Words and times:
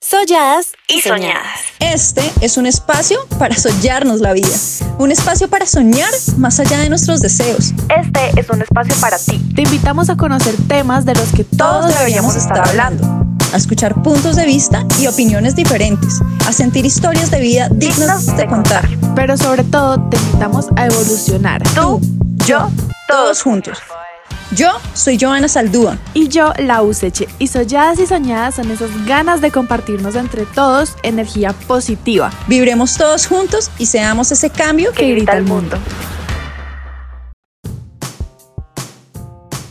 Solladas 0.00 0.72
y 0.86 1.00
soñadas. 1.00 1.60
Este 1.80 2.22
es 2.40 2.56
un 2.56 2.66
espacio 2.66 3.18
para 3.38 3.56
soñarnos 3.56 4.20
la 4.20 4.32
vida. 4.32 4.56
Un 4.98 5.10
espacio 5.10 5.48
para 5.48 5.66
soñar 5.66 6.10
más 6.36 6.60
allá 6.60 6.78
de 6.78 6.88
nuestros 6.88 7.20
deseos. 7.20 7.74
Este 7.88 8.40
es 8.40 8.48
un 8.48 8.62
espacio 8.62 8.94
para 9.00 9.18
ti. 9.18 9.38
Te 9.56 9.62
invitamos 9.62 10.08
a 10.08 10.16
conocer 10.16 10.54
temas 10.68 11.04
de 11.04 11.14
los 11.14 11.30
que 11.32 11.42
todos, 11.42 11.94
deberíamos 11.98 12.36
estar 12.36 12.66
hablando. 12.68 13.26
A 13.52 13.56
escuchar 13.56 14.00
puntos 14.02 14.36
de 14.36 14.46
vista 14.46 14.86
y 15.00 15.08
opiniones 15.08 15.56
diferentes. 15.56 16.20
A 16.46 16.52
sentir 16.52 16.86
historias 16.86 17.30
de 17.30 17.40
vida 17.40 17.68
dignas 17.70 18.36
de 18.36 18.46
contar. 18.46 18.88
Pero 19.16 19.36
sobre 19.36 19.64
todo 19.64 20.00
te 20.08 20.16
invitamos 20.16 20.68
a 20.76 20.86
evolucionar. 20.86 21.62
Tú, 21.74 22.00
yo, 22.46 22.70
Todos 23.08 23.42
juntos. 23.42 23.78
Yo 24.58 24.72
soy 24.92 25.16
Joana 25.20 25.46
Saldúa. 25.46 25.98
Y 26.14 26.26
yo, 26.26 26.52
la 26.58 26.82
Useche. 26.82 27.28
Y 27.38 27.46
soñadas 27.46 28.00
y 28.00 28.06
soñadas 28.08 28.56
son 28.56 28.68
esas 28.72 28.90
ganas 29.06 29.40
de 29.40 29.52
compartirnos 29.52 30.16
entre 30.16 30.46
todos 30.46 30.96
energía 31.04 31.52
positiva. 31.52 32.32
Vibremos 32.48 32.98
todos 32.98 33.28
juntos 33.28 33.70
y 33.78 33.86
seamos 33.86 34.32
ese 34.32 34.50
cambio 34.50 34.90
que 34.90 35.12
grita 35.12 35.36
el 35.36 35.44
mundo. 35.44 35.78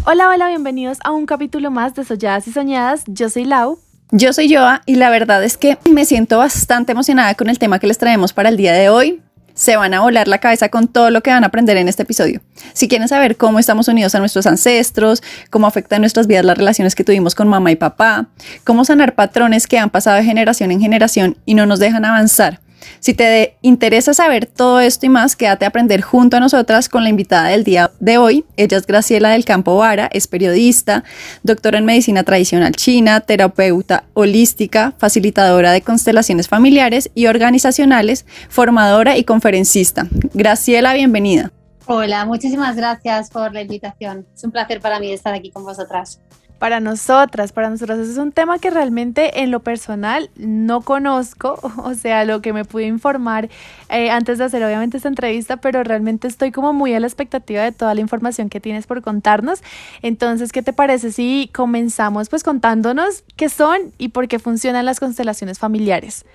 Hola, 0.05 0.29
hola, 0.29 0.47
bienvenidos 0.47 0.99
a 1.03 1.11
un 1.11 1.25
capítulo 1.25 1.69
más 1.69 1.93
de 1.93 2.05
Solladas 2.05 2.47
y 2.47 2.53
Soñadas. 2.53 3.03
Yo 3.07 3.29
soy 3.29 3.43
Lau. 3.43 3.79
Yo 4.11 4.31
soy 4.31 4.55
Joa 4.55 4.83
y 4.85 4.95
la 4.95 5.09
verdad 5.09 5.43
es 5.43 5.57
que 5.57 5.77
me 5.91 6.05
siento 6.05 6.37
bastante 6.37 6.93
emocionada 6.93 7.35
con 7.35 7.49
el 7.49 7.59
tema 7.59 7.79
que 7.79 7.87
les 7.87 7.97
traemos 7.97 8.31
para 8.31 8.47
el 8.47 8.55
día 8.55 8.71
de 8.71 8.87
hoy 8.87 9.21
se 9.57 9.75
van 9.75 9.93
a 9.95 10.01
volar 10.01 10.27
la 10.27 10.37
cabeza 10.37 10.69
con 10.69 10.87
todo 10.87 11.09
lo 11.09 11.21
que 11.21 11.31
van 11.31 11.43
a 11.43 11.47
aprender 11.47 11.77
en 11.77 11.89
este 11.89 12.03
episodio. 12.03 12.41
Si 12.73 12.87
quieren 12.87 13.07
saber 13.07 13.37
cómo 13.37 13.57
estamos 13.57 13.87
unidos 13.87 14.13
a 14.13 14.19
nuestros 14.19 14.45
ancestros, 14.45 15.23
cómo 15.49 15.65
afectan 15.65 16.01
nuestras 16.01 16.27
vidas 16.27 16.45
las 16.45 16.57
relaciones 16.57 16.93
que 16.93 17.03
tuvimos 17.03 17.33
con 17.33 17.47
mamá 17.47 17.71
y 17.71 17.75
papá, 17.75 18.27
cómo 18.63 18.85
sanar 18.85 19.15
patrones 19.15 19.65
que 19.65 19.79
han 19.79 19.89
pasado 19.89 20.17
de 20.17 20.23
generación 20.23 20.71
en 20.71 20.79
generación 20.79 21.37
y 21.45 21.55
no 21.55 21.65
nos 21.65 21.79
dejan 21.79 22.05
avanzar, 22.05 22.61
si 22.99 23.13
te 23.13 23.57
interesa 23.61 24.13
saber 24.13 24.45
todo 24.45 24.79
esto 24.79 25.05
y 25.05 25.09
más, 25.09 25.35
quédate 25.35 25.65
a 25.65 25.69
aprender 25.69 26.01
junto 26.01 26.37
a 26.37 26.39
nosotras 26.39 26.89
con 26.89 27.03
la 27.03 27.09
invitada 27.09 27.49
del 27.49 27.63
día 27.63 27.91
de 27.99 28.17
hoy. 28.17 28.45
Ella 28.55 28.77
es 28.77 28.85
Graciela 28.85 29.29
del 29.29 29.45
Campo 29.45 29.77
Vara, 29.77 30.09
es 30.11 30.27
periodista, 30.27 31.03
doctora 31.43 31.77
en 31.77 31.85
medicina 31.85 32.23
tradicional 32.23 32.75
china, 32.75 33.21
terapeuta 33.21 34.03
holística, 34.13 34.93
facilitadora 34.97 35.71
de 35.71 35.81
constelaciones 35.81 36.47
familiares 36.47 37.09
y 37.13 37.27
organizacionales, 37.27 38.25
formadora 38.49 39.17
y 39.17 39.23
conferencista. 39.23 40.07
Graciela, 40.33 40.93
bienvenida. 40.93 41.51
Hola, 41.85 42.25
muchísimas 42.25 42.75
gracias 42.75 43.29
por 43.29 43.53
la 43.53 43.61
invitación. 43.61 44.25
Es 44.35 44.43
un 44.43 44.51
placer 44.51 44.81
para 44.81 44.99
mí 44.99 45.11
estar 45.11 45.33
aquí 45.33 45.51
con 45.51 45.63
vosotras 45.63 46.19
para 46.57 46.79
nosotras, 46.79 47.51
para 47.51 47.69
nosotras. 47.69 47.99
Es 47.99 48.17
un 48.17 48.31
tema 48.31 48.59
que 48.59 48.69
realmente 48.69 49.41
en 49.41 49.51
lo 49.51 49.61
personal 49.61 50.29
no 50.35 50.81
conozco, 50.81 51.59
o 51.83 51.93
sea, 51.93 52.25
lo 52.25 52.41
que 52.41 52.53
me 52.53 52.65
pude 52.65 52.85
informar 52.85 53.49
eh, 53.89 54.09
antes 54.09 54.37
de 54.37 54.45
hacer 54.45 54.63
obviamente 54.63 54.97
esta 54.97 55.09
entrevista, 55.09 55.57
pero 55.57 55.83
realmente 55.83 56.27
estoy 56.27 56.51
como 56.51 56.73
muy 56.73 56.93
a 56.93 56.99
la 56.99 57.07
expectativa 57.07 57.63
de 57.63 57.71
toda 57.71 57.93
la 57.93 58.01
información 58.01 58.49
que 58.49 58.59
tienes 58.59 58.87
por 58.87 59.01
contarnos. 59.01 59.61
Entonces, 60.01 60.51
¿qué 60.51 60.61
te 60.61 60.73
parece 60.73 61.11
si 61.11 61.49
comenzamos 61.53 62.29
pues 62.29 62.43
contándonos 62.43 63.23
qué 63.35 63.49
son 63.49 63.93
y 63.97 64.09
por 64.09 64.27
qué 64.27 64.39
funcionan 64.39 64.85
las 64.85 64.99
constelaciones 64.99 65.59
familiares? 65.59 66.25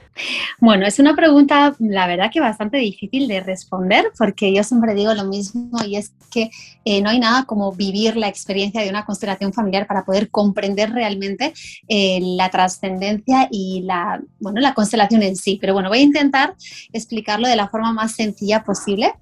Bueno, 0.58 0.86
es 0.86 0.98
una 0.98 1.16
pregunta, 1.16 1.74
la 1.78 2.06
verdad 2.06 2.30
que 2.30 2.40
bastante 2.40 2.76
difícil 2.76 3.28
de 3.28 3.40
responder, 3.40 4.12
porque 4.18 4.52
yo 4.54 4.62
siempre 4.62 4.94
digo 4.94 5.14
lo 5.14 5.24
mismo 5.24 5.70
y 5.86 5.96
es 5.96 6.12
que 6.30 6.50
eh, 6.84 7.00
no 7.00 7.10
hay 7.10 7.18
nada 7.18 7.44
como 7.44 7.72
vivir 7.72 8.16
la 8.16 8.28
experiencia 8.28 8.82
de 8.82 8.90
una 8.90 9.04
constelación 9.04 9.52
familiar 9.52 9.86
para 9.86 10.04
poder 10.04 10.30
comprender 10.30 10.90
realmente 10.92 11.54
eh, 11.88 12.20
la 12.22 12.50
trascendencia 12.50 13.48
y 13.50 13.82
la, 13.82 14.20
bueno, 14.40 14.60
la 14.60 14.74
constelación 14.74 15.22
en 15.22 15.36
sí. 15.36 15.58
Pero 15.60 15.74
bueno, 15.74 15.88
voy 15.88 15.98
a 15.98 16.02
intentar 16.02 16.54
explicarlo 16.92 17.41
de 17.48 17.56
la 17.56 17.68
forma 17.68 17.92
más 17.92 18.12
sencilla 18.12 18.64
posible. 18.64 19.14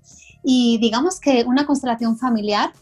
Y 0.42 0.78
digamos 0.78 1.20
que 1.20 1.44
una 1.46 1.66
constelación 1.66 2.18
familiar 2.18 2.72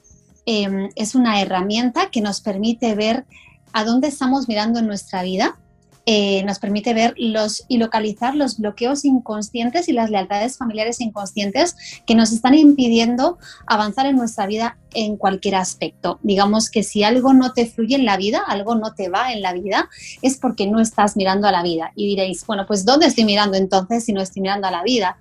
em, 0.46 0.90
es 0.94 1.14
una 1.14 1.40
herramienta 1.40 2.10
que 2.10 2.20
nos 2.20 2.40
permite 2.40 2.94
ver 2.94 3.26
a 3.72 3.84
dónde 3.84 4.08
estamos 4.08 4.48
mirando 4.48 4.78
en 4.78 4.86
nuestra 4.86 5.22
vida 5.22 5.58
eh, 6.10 6.42
nos 6.44 6.58
permite 6.58 6.94
ver 6.94 7.12
los 7.18 7.66
y 7.68 7.76
localizar 7.76 8.34
los 8.34 8.56
bloqueos 8.56 9.04
inconscientes 9.04 9.90
y 9.90 9.92
las 9.92 10.08
lealtades 10.08 10.56
familiares 10.56 11.02
inconscientes 11.02 11.76
que 12.06 12.14
nos 12.14 12.32
están 12.32 12.54
impidiendo 12.54 13.36
avanzar 13.66 14.06
en 14.06 14.16
nuestra 14.16 14.46
vida 14.46 14.78
en 14.94 15.18
cualquier 15.18 15.56
aspecto. 15.56 16.18
Digamos 16.22 16.70
que 16.70 16.82
si 16.82 17.02
algo 17.02 17.34
no 17.34 17.52
te 17.52 17.66
fluye 17.66 17.96
en 17.96 18.06
la 18.06 18.16
vida, 18.16 18.42
algo 18.48 18.74
no 18.74 18.94
te 18.94 19.10
va 19.10 19.34
en 19.34 19.42
la 19.42 19.52
vida, 19.52 19.90
es 20.22 20.38
porque 20.38 20.66
no 20.66 20.80
estás 20.80 21.14
mirando 21.14 21.46
a 21.46 21.52
la 21.52 21.62
vida. 21.62 21.92
Y 21.94 22.06
diréis, 22.06 22.46
bueno, 22.46 22.64
pues 22.66 22.86
¿dónde 22.86 23.04
estoy 23.04 23.24
mirando 23.24 23.58
entonces 23.58 24.02
si 24.02 24.14
no 24.14 24.22
estoy 24.22 24.40
mirando 24.40 24.66
a 24.66 24.70
la 24.70 24.82
vida? 24.82 25.18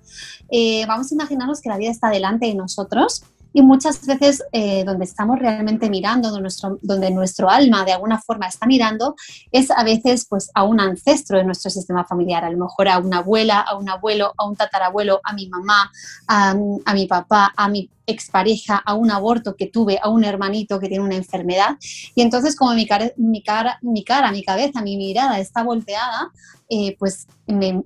Eh, 0.50 0.86
vamos 0.86 1.12
a 1.12 1.14
imaginarnos 1.14 1.60
que 1.60 1.68
la 1.68 1.76
vida 1.76 1.90
está 1.90 2.08
delante 2.08 2.46
de 2.46 2.54
nosotros 2.54 3.24
y 3.58 3.62
muchas 3.62 4.06
veces 4.06 4.40
eh, 4.52 4.84
donde 4.84 5.04
estamos 5.04 5.36
realmente 5.36 5.90
mirando, 5.90 6.28
donde 6.28 6.42
nuestro, 6.42 6.78
donde 6.80 7.10
nuestro 7.10 7.50
alma 7.50 7.84
de 7.84 7.92
alguna 7.92 8.20
forma 8.20 8.46
está 8.46 8.68
mirando, 8.68 9.16
es 9.50 9.72
a 9.72 9.82
veces 9.82 10.28
pues 10.30 10.48
a 10.54 10.62
un 10.62 10.78
ancestro 10.78 11.38
de 11.38 11.44
nuestro 11.44 11.68
sistema 11.68 12.04
familiar, 12.04 12.44
a 12.44 12.50
lo 12.50 12.56
mejor 12.56 12.86
a 12.86 12.98
una 12.98 13.18
abuela, 13.18 13.58
a 13.58 13.74
un 13.74 13.88
abuelo, 13.88 14.32
a 14.38 14.46
un 14.46 14.54
tatarabuelo, 14.54 15.20
a 15.24 15.32
mi 15.32 15.48
mamá, 15.48 15.90
a, 16.28 16.54
a 16.84 16.94
mi 16.94 17.06
papá, 17.08 17.52
a 17.56 17.68
mi 17.68 17.90
expareja, 18.08 18.76
a 18.76 18.94
un 18.94 19.10
aborto 19.10 19.54
que 19.54 19.66
tuve, 19.66 20.00
a 20.02 20.08
un 20.08 20.24
hermanito 20.24 20.80
que 20.80 20.88
tiene 20.88 21.04
una 21.04 21.16
enfermedad. 21.16 21.76
Y 22.14 22.22
entonces 22.22 22.56
como 22.56 22.74
mi 22.74 22.86
cara, 22.86 23.12
mi 23.16 23.42
cara, 23.42 23.78
mi, 23.82 24.02
cara, 24.02 24.32
mi 24.32 24.42
cabeza, 24.42 24.82
mi 24.82 24.96
mirada 24.96 25.38
está 25.38 25.62
volteada, 25.62 26.32
eh, 26.70 26.96
pues 26.98 27.26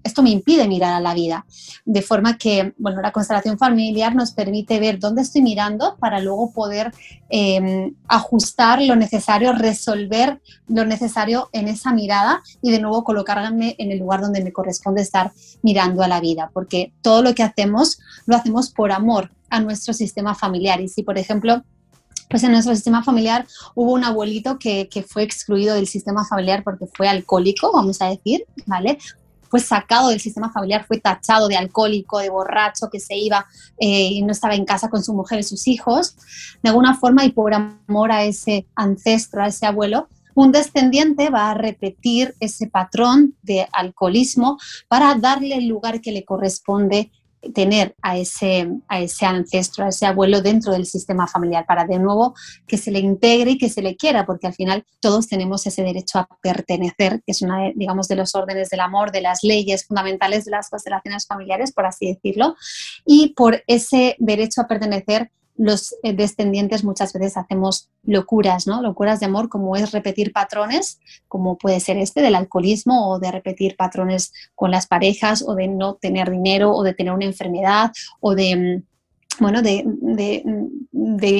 esto 0.02 0.22
me 0.22 0.30
impide 0.30 0.66
mirar 0.66 0.92
a 0.94 1.00
la 1.00 1.14
vida. 1.14 1.46
De 1.84 2.02
forma 2.02 2.36
que, 2.36 2.74
bueno, 2.78 3.00
la 3.00 3.12
constelación 3.12 3.56
familiar 3.56 4.14
nos 4.14 4.32
permite 4.32 4.80
ver 4.80 4.98
dónde 4.98 5.22
estoy 5.22 5.40
mirando 5.40 5.96
para 6.00 6.18
luego 6.18 6.52
poder 6.52 6.92
em, 7.28 7.94
ajustar 8.08 8.82
lo 8.82 8.96
necesario, 8.96 9.52
resolver 9.52 10.40
lo 10.66 10.84
necesario 10.84 11.48
en 11.52 11.68
esa 11.68 11.92
mirada 11.92 12.42
y 12.60 12.72
de 12.72 12.80
nuevo 12.80 13.04
colocarme 13.04 13.76
en 13.78 13.92
el 13.92 14.00
lugar 14.00 14.20
donde 14.20 14.42
me 14.42 14.52
corresponde 14.52 15.02
estar 15.02 15.32
mirando 15.62 16.02
a 16.02 16.08
la 16.08 16.20
vida. 16.20 16.50
Porque 16.52 16.92
todo 17.02 17.22
lo 17.22 17.34
que 17.36 17.44
hacemos 17.44 18.00
lo 18.26 18.34
hacemos 18.34 18.70
por 18.70 18.90
amor, 18.90 19.30
a 19.52 19.60
nuestro 19.60 19.92
sistema 19.92 20.34
familiar. 20.34 20.80
Y 20.80 20.88
si, 20.88 21.02
por 21.02 21.18
ejemplo, 21.18 21.62
pues 22.28 22.42
en 22.42 22.52
nuestro 22.52 22.74
sistema 22.74 23.04
familiar 23.04 23.46
hubo 23.74 23.92
un 23.92 24.04
abuelito 24.04 24.58
que, 24.58 24.88
que, 24.88 25.02
fue 25.02 25.22
excluido 25.22 25.74
del 25.74 25.86
sistema 25.86 26.24
familiar 26.24 26.64
porque 26.64 26.86
fue 26.86 27.06
alcohólico, 27.06 27.70
vamos 27.70 28.00
a 28.00 28.06
decir, 28.06 28.46
¿vale? 28.66 28.98
Fue 29.50 29.60
sacado 29.60 30.08
del 30.08 30.20
sistema 30.20 30.50
familiar, 30.50 30.86
fue 30.86 30.98
tachado 30.98 31.48
de 31.48 31.56
alcohólico, 31.56 32.20
de 32.20 32.30
borracho, 32.30 32.88
que 32.90 32.98
se 32.98 33.14
iba 33.14 33.44
eh, 33.78 34.08
y 34.12 34.22
no 34.22 34.32
estaba 34.32 34.54
en 34.54 34.64
casa 34.64 34.88
con 34.88 35.04
su 35.04 35.12
mujer 35.12 35.40
y 35.40 35.42
sus 35.42 35.68
hijos. 35.68 36.16
De 36.62 36.70
alguna 36.70 36.94
forma, 36.96 37.26
y 37.26 37.32
por 37.32 37.52
amor 37.52 38.10
a 38.10 38.24
ese 38.24 38.66
ancestro, 38.74 39.42
a 39.42 39.48
ese 39.48 39.66
abuelo, 39.66 40.08
un 40.34 40.52
descendiente 40.52 41.28
va 41.28 41.50
a 41.50 41.54
repetir 41.54 42.34
ese 42.40 42.66
patrón 42.66 43.36
de 43.42 43.68
alcoholismo 43.72 44.58
para 44.88 45.14
darle 45.16 45.56
el 45.56 45.68
lugar 45.68 46.00
que 46.00 46.12
le 46.12 46.24
corresponde 46.24 47.10
tener 47.54 47.94
a 48.02 48.16
ese, 48.16 48.68
a 48.88 49.00
ese 49.00 49.26
ancestro, 49.26 49.84
a 49.84 49.88
ese 49.88 50.06
abuelo 50.06 50.40
dentro 50.40 50.72
del 50.72 50.86
sistema 50.86 51.26
familiar, 51.26 51.66
para 51.66 51.84
de 51.84 51.98
nuevo 51.98 52.34
que 52.66 52.78
se 52.78 52.90
le 52.90 53.00
integre 53.00 53.52
y 53.52 53.58
que 53.58 53.68
se 53.68 53.82
le 53.82 53.96
quiera, 53.96 54.24
porque 54.24 54.46
al 54.46 54.54
final 54.54 54.84
todos 55.00 55.28
tenemos 55.28 55.66
ese 55.66 55.82
derecho 55.82 56.18
a 56.18 56.28
pertenecer, 56.40 57.22
que 57.24 57.32
es 57.32 57.42
una, 57.42 57.70
digamos, 57.74 58.08
de 58.08 58.16
los 58.16 58.34
órdenes 58.34 58.70
del 58.70 58.80
amor, 58.80 59.12
de 59.12 59.22
las 59.22 59.42
leyes 59.42 59.86
fundamentales 59.86 60.44
de 60.44 60.52
las 60.52 60.70
constelaciones 60.70 61.26
familiares, 61.26 61.72
por 61.72 61.86
así 61.86 62.06
decirlo, 62.06 62.56
y 63.04 63.34
por 63.34 63.62
ese 63.66 64.16
derecho 64.18 64.60
a 64.60 64.66
pertenecer 64.68 65.30
los 65.56 65.94
eh, 66.02 66.12
descendientes 66.12 66.84
muchas 66.84 67.12
veces 67.12 67.36
hacemos 67.36 67.88
locuras, 68.02 68.66
¿no? 68.66 68.82
Locuras 68.82 69.20
de 69.20 69.26
amor, 69.26 69.48
como 69.48 69.76
es 69.76 69.92
repetir 69.92 70.32
patrones, 70.32 70.98
como 71.28 71.58
puede 71.58 71.80
ser 71.80 71.98
este 71.98 72.22
del 72.22 72.34
alcoholismo, 72.34 73.10
o 73.10 73.18
de 73.18 73.30
repetir 73.30 73.76
patrones 73.76 74.32
con 74.54 74.70
las 74.70 74.86
parejas, 74.86 75.44
o 75.46 75.54
de 75.54 75.68
no 75.68 75.94
tener 75.94 76.30
dinero, 76.30 76.74
o 76.74 76.82
de 76.82 76.94
tener 76.94 77.12
una 77.12 77.26
enfermedad, 77.26 77.92
o 78.20 78.34
de 78.34 78.56
mm, 78.56 78.92
bueno, 79.40 79.62
de, 79.62 80.42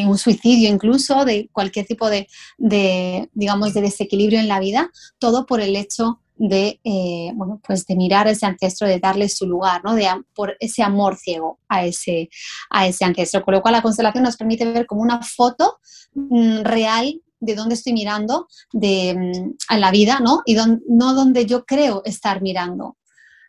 un 0.07 0.19
suicidio 0.19 0.69
incluso, 0.69 1.25
de 1.25 1.49
cualquier 1.53 1.87
tipo 1.87 2.09
de, 2.09 2.27
de, 2.57 3.29
digamos, 3.35 3.75
de 3.75 3.83
desequilibrio 3.83 4.41
en 4.41 4.49
la 4.49 4.61
vida, 4.61 4.91
todo 5.19 5.47
por 5.47 5.61
el 5.61 5.77
hecho 5.77 6.21
de, 6.49 6.81
eh, 6.83 7.31
bueno, 7.35 7.61
pues 7.65 7.87
de 7.87 7.95
mirar 7.95 8.27
a 8.27 8.33
ese 8.33 8.47
ancestro, 8.47 8.89
de 8.89 8.99
darle 8.99 9.29
su 9.29 9.47
lugar, 9.47 9.83
¿no? 9.85 9.95
de, 9.95 10.09
por 10.35 10.57
ese 10.59 10.83
amor 10.83 11.17
ciego 11.17 11.61
a 11.69 11.85
ese, 11.85 12.31
a 12.69 12.89
ese 12.89 13.05
ancestro. 13.05 13.45
Con 13.45 13.55
lo 13.55 13.63
cual 13.63 13.75
la 13.75 13.83
constelación 13.83 14.25
nos 14.25 14.37
permite 14.37 14.65
ver 14.65 14.87
como 14.87 15.03
una 15.03 15.23
foto 15.23 15.79
mm, 16.15 16.63
real 16.63 17.21
de 17.39 17.55
dónde 17.55 17.77
estoy 17.77 17.93
mirando 17.93 18.49
de, 18.73 19.15
mm, 19.15 19.57
a 19.69 19.79
la 19.79 19.93
vida, 19.93 20.19
¿no? 20.19 20.43
Y 20.45 20.57
no 20.57 21.15
donde 21.15 21.47
yo 21.47 21.65
creo 21.65 22.03
estar 22.05 22.43
mirando. 22.43 22.97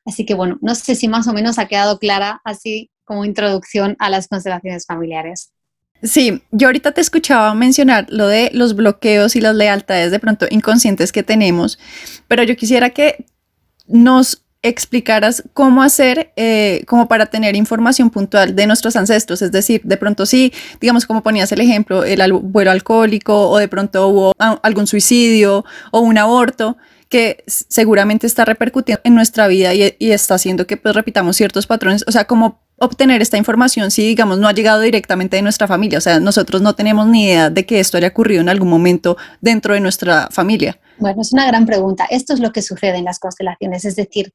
Así 0.06 0.24
que 0.24 0.36
bueno, 0.36 0.60
no 0.62 0.76
sé 0.76 0.94
si 0.94 1.08
más 1.08 1.28
o 1.28 1.34
menos 1.34 1.58
ha 1.58 1.68
quedado 1.68 1.98
clara 1.98 2.42
así 2.44 2.92
como 3.06 3.26
introducción 3.26 3.96
a 3.98 4.12
las 4.12 4.28
constelaciones 4.28 4.86
familiares. 4.86 5.52
Sí, 6.04 6.44
yo 6.52 6.68
ahorita 6.68 6.92
te 6.92 7.00
escuchaba 7.00 7.54
mencionar 7.54 8.08
lo 8.10 8.28
de 8.28 8.52
los 8.54 8.76
bloqueos 8.76 9.38
y 9.38 9.42
las 9.42 9.56
lealtades 9.56 10.12
de 10.12 10.20
pronto 10.20 10.46
inconscientes 10.50 11.14
que 11.14 11.24
tenemos, 11.24 11.80
pero 12.28 12.44
yo 12.44 12.58
quisiera 12.58 12.90
que 12.90 13.26
nos 13.88 14.44
explicaras 14.62 15.44
cómo 15.54 15.82
hacer 15.82 16.34
eh, 16.36 16.84
como 16.88 17.08
para 17.08 17.28
tener 17.28 17.56
información 17.56 18.10
puntual 18.10 18.54
de 18.54 18.68
nuestros 18.68 18.98
ancestros, 18.98 19.42
es 19.42 19.54
decir, 19.54 19.82
de 19.86 19.96
pronto 19.96 20.26
sí, 20.26 20.52
digamos 20.82 21.06
como 21.06 21.24
ponías 21.24 21.52
el 21.54 21.62
ejemplo, 21.62 22.04
el 22.04 22.20
abuelo 22.20 22.72
alcohólico 22.72 23.50
o 23.50 23.58
de 23.58 23.70
pronto 23.70 24.08
hubo 24.10 24.34
algún 24.38 24.88
suicidio 24.88 25.64
o 25.92 26.02
un 26.02 26.18
aborto 26.18 26.78
que 27.08 27.44
seguramente 27.48 28.28
está 28.28 28.44
repercutiendo 28.44 29.02
en 29.06 29.16
nuestra 29.16 29.48
vida 29.48 29.74
y, 29.74 29.96
y 30.00 30.12
está 30.12 30.36
haciendo 30.36 30.68
que 30.68 30.76
pues 30.76 30.96
repitamos 30.96 31.38
ciertos 31.38 31.66
patrones, 31.66 32.04
o 32.08 32.12
sea, 32.12 32.26
como 32.26 32.63
obtener 32.80 33.22
esta 33.22 33.38
información 33.38 33.92
si, 33.92 34.06
digamos, 34.06 34.40
no 34.40 34.48
ha 34.48 34.54
llegado 34.54 34.82
directamente 34.82 35.36
de 35.36 35.42
nuestra 35.42 35.68
familia. 35.68 35.98
O 35.98 36.02
sea, 36.02 36.20
nosotros 36.20 36.62
no 36.62 36.76
tenemos 36.76 37.08
ni 37.08 37.26
idea 37.26 37.50
de 37.50 37.66
que 37.66 37.80
esto 37.80 37.98
haya 37.98 38.10
ocurrido 38.10 38.42
en 38.42 38.50
algún 38.50 38.70
momento 38.70 39.18
dentro 39.42 39.74
de 39.74 39.80
nuestra 39.80 40.30
familia. 40.32 40.80
Bueno, 40.98 41.22
es 41.22 41.34
una 41.34 41.48
gran 41.48 41.66
pregunta. 41.66 42.06
Esto 42.10 42.34
es 42.34 42.40
lo 42.40 42.52
que 42.52 42.62
sucede 42.62 42.98
en 42.98 43.06
las 43.06 43.20
constelaciones. 43.20 43.84
Es 43.86 43.96
decir, 43.96 44.32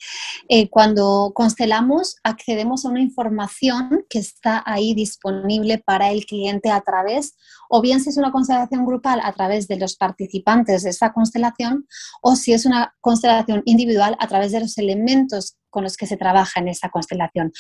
eh, 0.48 0.68
cuando 0.68 1.32
constelamos, 1.34 2.16
accedemos 2.24 2.84
a 2.84 2.88
una 2.88 3.00
información 3.00 4.04
que 4.08 4.18
está 4.18 4.62
ahí 4.66 4.94
disponible 4.94 5.78
para 5.78 6.10
el 6.10 6.26
cliente 6.26 6.70
a 6.70 6.80
través, 6.80 7.36
o 7.68 7.80
bien 7.80 8.00
si 8.00 8.10
es 8.10 8.16
una 8.16 8.32
constelación 8.32 8.84
grupal, 8.86 9.20
a 9.22 9.32
través 9.32 9.68
de 9.68 9.76
los 9.76 9.96
participantes 9.96 10.82
de 10.82 10.90
esa 10.90 11.12
constelación, 11.12 11.86
o 12.22 12.34
si 12.34 12.52
es 12.52 12.66
una 12.66 12.94
constelación 13.00 13.62
individual, 13.64 14.16
a 14.18 14.26
través 14.26 14.52
de 14.52 14.60
los 14.60 14.78
elementos 14.78 15.57
con 15.70 15.84
los 15.84 15.96
que 15.96 16.06
se 16.06 16.16
trabaja 16.16 16.60
en 16.60 16.68
esa 16.68 16.88
constelación. 16.88 17.52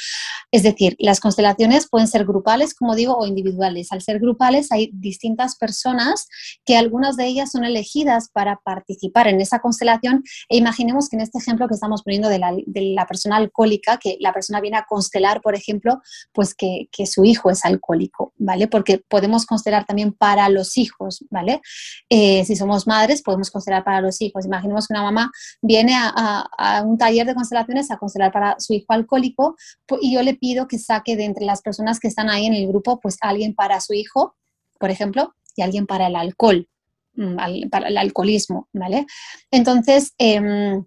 Es 0.50 0.62
decir, 0.62 0.96
las 0.98 1.20
constelaciones 1.20 1.88
pueden 1.88 2.08
ser 2.08 2.24
grupales, 2.24 2.74
como 2.74 2.94
digo, 2.94 3.16
o 3.16 3.26
individuales. 3.26 3.92
Al 3.92 4.02
ser 4.02 4.18
grupales 4.18 4.72
hay 4.72 4.90
distintas 4.94 5.56
personas 5.56 6.28
que 6.64 6.76
algunas 6.76 7.16
de 7.16 7.26
ellas 7.26 7.52
son 7.52 7.64
elegidas 7.64 8.30
para 8.32 8.56
participar 8.56 9.28
en 9.28 9.40
esa 9.40 9.58
constelación 9.58 10.24
e 10.48 10.56
imaginemos 10.56 11.08
que 11.08 11.16
en 11.16 11.22
este 11.22 11.38
ejemplo 11.38 11.68
que 11.68 11.74
estamos 11.74 12.02
poniendo 12.02 12.28
de 12.28 12.38
la, 12.38 13.06
persona 13.06 13.36
alcohólica, 13.36 13.98
que 13.98 14.16
la 14.20 14.32
persona 14.32 14.60
viene 14.60 14.76
a 14.76 14.84
constelar, 14.88 15.40
por 15.40 15.54
ejemplo, 15.54 16.00
pues 16.32 16.54
que, 16.54 16.88
su 17.06 17.24
hijo 17.24 17.50
es 17.50 17.64
alcohólico, 17.64 18.32
¿vale? 18.36 18.68
Porque 18.68 19.02
podemos 19.08 19.46
constelar 19.46 19.86
también 19.86 20.12
para 20.12 20.48
los 20.48 20.76
hijos, 20.76 21.24
¿vale? 21.30 21.62
Eh, 22.10 22.44
si 22.44 22.56
somos 22.56 22.86
madres, 22.86 23.22
podemos 23.22 23.50
constelar 23.50 23.84
para 23.84 24.00
los 24.00 24.20
hijos. 24.20 24.44
Imaginemos 24.44 24.86
que 24.86 24.92
una 24.92 25.02
mamá 25.02 25.30
viene 25.62 25.94
a, 25.94 26.46
a 26.58 26.82
un 26.82 26.98
taller 26.98 27.26
de 27.26 27.34
constelaciones 27.34 27.90
a 27.90 27.97
constelar 27.98 28.32
para 28.32 28.56
su 28.58 28.72
hijo 28.72 28.92
alcohólico 28.92 29.56
y 30.00 30.14
yo 30.14 30.22
le 30.22 30.34
pido 30.34 30.68
que 30.68 30.78
saque 30.78 31.16
de 31.16 31.24
entre 31.24 31.44
las 31.44 31.62
personas 31.62 32.00
que 32.00 32.08
están 32.08 32.30
ahí 32.30 32.46
en 32.46 32.54
el 32.54 32.68
grupo, 32.68 33.00
pues 33.00 33.16
alguien 33.20 33.54
para 33.54 33.80
su 33.80 33.94
hijo, 33.94 34.36
por 34.78 34.90
ejemplo, 34.90 35.34
y 35.56 35.62
alguien 35.62 35.86
para 35.86 36.06
el 36.06 36.16
alcohol, 36.16 36.68
mm, 37.14 37.68
para 37.70 37.88
el 37.88 37.98
alcoholismo, 37.98 38.68
¿vale? 38.72 39.06
Entonces, 39.50 40.14
em, 40.18 40.84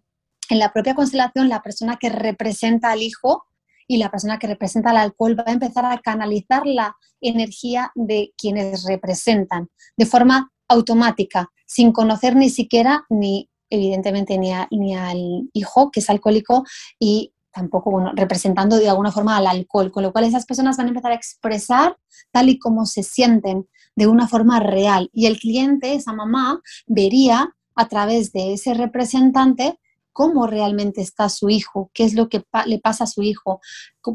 en 0.50 0.60
la 0.60 0.74
propia 0.74 0.96
constelación, 0.96 1.50
la 1.50 1.62
persona 1.62 1.98
que 1.98 2.10
representa 2.10 2.92
al 2.92 3.02
hijo 3.02 3.44
y 3.88 3.98
la 3.98 4.10
persona 4.10 4.40
que 4.40 4.48
representa 4.48 4.92
al 4.92 4.98
alcohol 4.98 5.38
va 5.38 5.44
a 5.48 5.52
empezar 5.52 5.86
a 5.86 5.98
canalizar 6.00 6.66
la 6.66 6.96
energía 7.20 7.92
de 7.96 8.34
quienes 8.38 8.86
representan 8.86 9.70
de 9.98 10.06
forma 10.06 10.52
automática, 10.70 11.52
sin 11.66 11.92
conocer 11.92 12.36
ni 12.36 12.50
siquiera 12.50 13.06
ni 13.10 13.50
evidentemente 13.72 14.38
ni, 14.38 14.54
al 14.96 15.50
hijo 15.54 15.90
que 15.90 16.02
es 16.02 16.10
alcohólico 16.10 16.64
y 17.00 17.34
tampoco, 17.52 17.92
bueno, 17.92 18.12
representando 18.14 18.78
de 18.78 18.90
alguna 18.90 19.12
forma 19.12 19.38
al 19.38 19.48
alcohol, 19.48 19.92
con 19.92 20.04
lo 20.04 20.12
cual 20.12 20.26
esas 20.26 20.46
personas 20.46 20.78
van 20.78 20.86
a 20.86 20.90
empezar 20.90 21.12
a 21.12 21.16
expresar 21.16 21.98
tal 22.32 22.50
y 22.50 22.60
como 22.60 22.86
se 22.86 23.04
sienten 23.04 23.68
de 23.96 24.08
una 24.08 24.28
forma 24.28 24.60
real 24.60 25.10
y 25.14 25.26
el 25.26 25.40
cliente, 25.40 25.96
esa 25.96 26.14
mamá, 26.14 26.62
vería 26.86 27.54
a 27.76 27.88
través 27.88 28.32
de 28.32 28.54
ese 28.54 28.74
representante 28.74 29.78
cómo 30.14 30.48
realmente 30.48 31.02
está 31.02 31.30
su 31.30 31.50
hijo, 31.50 31.90
qué 31.94 32.04
es 32.04 32.14
lo 32.14 32.30
que 32.30 32.44
le 32.66 32.80
pasa 32.80 33.06
a 33.06 33.08
su 33.08 33.22
hijo, 33.22 33.62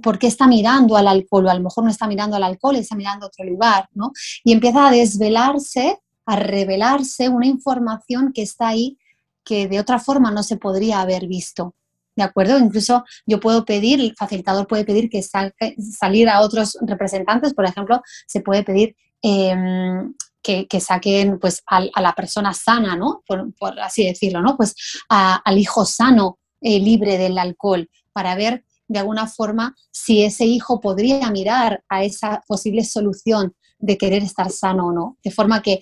por 0.02 0.18
qué 0.18 0.26
está 0.26 0.46
mirando 0.46 0.96
al 0.96 1.08
alcohol, 1.08 1.46
o 1.46 1.50
a 1.50 1.54
lo 1.54 1.62
mejor 1.62 1.84
no 1.84 1.90
está 1.90 2.06
mirando 2.06 2.36
al 2.36 2.42
alcohol, 2.42 2.76
está 2.76 2.94
mirando 2.94 3.26
a 3.26 3.28
otro 3.28 3.44
lugar, 3.44 3.88
¿no? 3.94 4.12
Y 4.44 4.52
empieza 4.52 4.88
a 4.88 4.90
desvelarse, 4.90 5.98
a 6.26 6.36
revelarse 6.36 7.28
una 7.28 7.46
información 7.46 8.32
que 8.34 8.42
está 8.42 8.68
ahí 8.68 8.98
que 9.46 9.68
de 9.68 9.80
otra 9.80 9.98
forma 9.98 10.30
no 10.30 10.42
se 10.42 10.56
podría 10.56 11.00
haber 11.00 11.26
visto. 11.26 11.74
¿De 12.16 12.22
acuerdo? 12.22 12.58
Incluso 12.58 13.04
yo 13.26 13.38
puedo 13.40 13.64
pedir, 13.64 14.00
el 14.00 14.14
facilitador 14.16 14.66
puede 14.66 14.84
pedir 14.84 15.08
que 15.08 15.22
salga, 15.22 15.54
salir 15.78 16.28
a 16.28 16.40
otros 16.40 16.76
representantes, 16.80 17.54
por 17.54 17.64
ejemplo, 17.66 18.02
se 18.26 18.40
puede 18.40 18.64
pedir 18.64 18.96
em, 19.22 20.14
que, 20.42 20.80
saquen 20.80 21.38
pues, 21.38 21.62
a, 21.66 22.00
la 22.00 22.14
persona 22.14 22.54
sana, 22.54 22.96
¿no? 22.96 23.22
Por, 23.26 23.80
así 23.80 24.06
decirlo, 24.06 24.40
¿no? 24.40 24.56
Pues 24.56 24.74
al 25.08 25.58
hijo 25.58 25.84
sano, 25.84 26.38
eh, 26.60 26.80
libre 26.80 27.18
del 27.18 27.38
alcohol, 27.38 27.88
para 28.12 28.34
ver 28.34 28.64
de 28.88 29.00
alguna 29.00 29.26
forma 29.26 29.76
si 29.90 30.24
ese 30.24 30.44
hijo 30.44 30.80
podría 30.80 31.30
mirar 31.30 31.84
a 31.88 32.02
esa 32.04 32.42
posible 32.46 32.84
solución 32.84 33.54
de 33.78 33.98
querer 33.98 34.22
estar 34.22 34.50
sano 34.50 34.88
o 34.88 34.92
no. 34.92 35.18
De 35.22 35.30
forma 35.30 35.62
que 35.62 35.80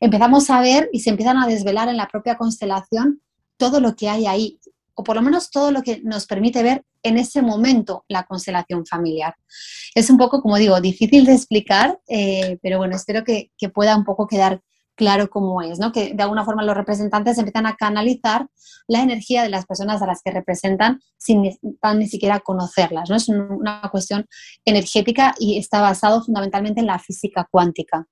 empezamos 0.00 0.50
a 0.50 0.60
ver 0.60 0.88
y 0.92 1.00
se 1.00 1.10
empiezan 1.10 1.38
a 1.38 1.46
desvelar 1.46 1.88
en 1.88 1.96
la 1.96 2.08
propia 2.08 2.36
constelación 2.36 3.20
todo 3.56 3.80
lo 3.80 3.96
que 3.96 4.08
hay 4.08 4.26
ahí, 4.26 4.58
o 4.94 5.04
por 5.04 5.16
lo 5.16 5.22
menos 5.22 5.50
todo 5.50 5.70
lo 5.70 5.82
que 5.82 6.00
nos 6.02 6.26
permite 6.26 6.62
ver 6.62 6.84
en 7.02 7.18
ese 7.18 7.42
momento 7.42 8.04
la 8.08 8.24
constelación 8.24 8.84
familiar. 8.86 9.34
Es 9.94 10.10
un 10.10 10.18
poco, 10.18 10.42
como 10.42 10.56
digo, 10.56 10.80
difícil 10.80 11.24
de 11.24 11.34
explicar, 11.34 11.98
eh, 12.08 12.58
pero 12.62 12.78
bueno, 12.78 12.96
espero 12.96 13.24
que, 13.24 13.50
que 13.56 13.68
pueda 13.68 13.96
un 13.96 14.04
poco 14.04 14.26
quedar 14.26 14.60
claro 14.96 15.30
cómo 15.30 15.62
es, 15.62 15.78
¿no? 15.78 15.92
Que 15.92 16.14
de 16.14 16.22
alguna 16.22 16.44
forma 16.44 16.64
los 16.64 16.76
representantes 16.76 17.38
empiezan 17.38 17.66
a 17.66 17.76
canalizar 17.76 18.48
la 18.88 19.02
energía 19.02 19.42
de 19.42 19.50
las 19.50 19.66
personas 19.66 20.02
a 20.02 20.06
las 20.06 20.22
que 20.22 20.32
representan 20.32 21.00
sin 21.16 21.42
ni, 21.42 21.58
ni 21.96 22.08
siquiera 22.08 22.40
conocerlas, 22.40 23.08
¿no? 23.08 23.16
Es 23.16 23.28
una 23.28 23.82
cuestión 23.90 24.26
energética 24.64 25.34
y 25.38 25.58
está 25.58 25.80
basado 25.80 26.24
fundamentalmente 26.24 26.80
en 26.80 26.86
la 26.86 26.98
física 26.98 27.46
cuántica. 27.50 28.06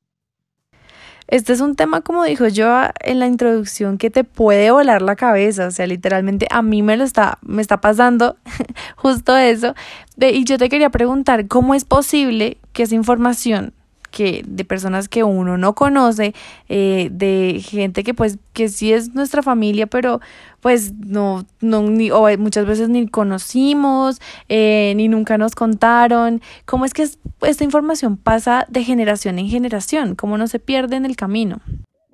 Este 1.26 1.54
es 1.54 1.60
un 1.60 1.75
tema, 1.75 2.02
como 2.02 2.22
dijo 2.25 2.48
yo 2.48 2.82
en 3.00 3.19
la 3.19 3.26
introducción, 3.26 3.96
que 3.96 4.10
te 4.10 4.25
puede 4.25 4.70
volar 4.70 5.00
la 5.00 5.16
cabeza. 5.16 5.69
O 5.69 5.70
sea, 5.70 5.86
literalmente 5.86 6.46
a 6.50 6.60
mí 6.60 6.82
me 6.82 6.98
lo 6.98 7.04
está, 7.04 7.38
me 7.40 7.62
está 7.62 7.81
pasando 7.81 8.36
justo 8.96 9.36
eso. 9.36 9.75
y 10.19 10.44
yo 10.44 10.58
te 10.58 10.69
quería 10.69 10.90
preguntar, 10.90 11.48
¿cómo 11.48 11.75
es 11.75 11.84
posible 11.84 12.58
que 12.72 12.82
esa 12.82 12.94
información 12.94 13.72
que 14.14 14.44
de 14.46 14.64
personas 14.64 15.08
que 15.08 15.25
uno 15.25 15.58
no 15.58 15.75
conoce, 15.75 16.34
eh, 16.69 17.08
de 17.11 17.61
gente 17.61 18.05
que 18.05 18.14
pues 18.14 18.38
que 18.52 18.69
sí 18.69 18.93
es 18.93 19.12
nuestra 19.12 19.43
familia, 19.43 19.88
pero 19.88 20.20
pues 20.61 20.93
no, 20.94 21.44
no 21.61 21.82
ni, 21.82 22.12
o 22.12 22.26
muchas 22.38 22.64
veces 22.64 22.88
ni 22.88 23.08
conocimos, 23.08 24.20
eh, 24.48 24.93
ni 24.96 25.08
nunca 25.08 25.36
nos 25.36 25.56
contaron. 25.56 26.41
¿Cómo 26.65 26.84
es 26.84 26.94
que 26.94 27.08
esta 27.43 27.65
información 27.65 28.17
pasa 28.17 28.67
de 28.69 28.84
generación 28.84 29.41
en 29.41 29.48
generación? 29.48 30.15
¿Cómo 30.15 30.38
no 30.38 30.46
se 30.46 30.60
pierde 30.60 30.94
en 30.94 31.06
el 31.06 31.17
camino? 31.17 31.60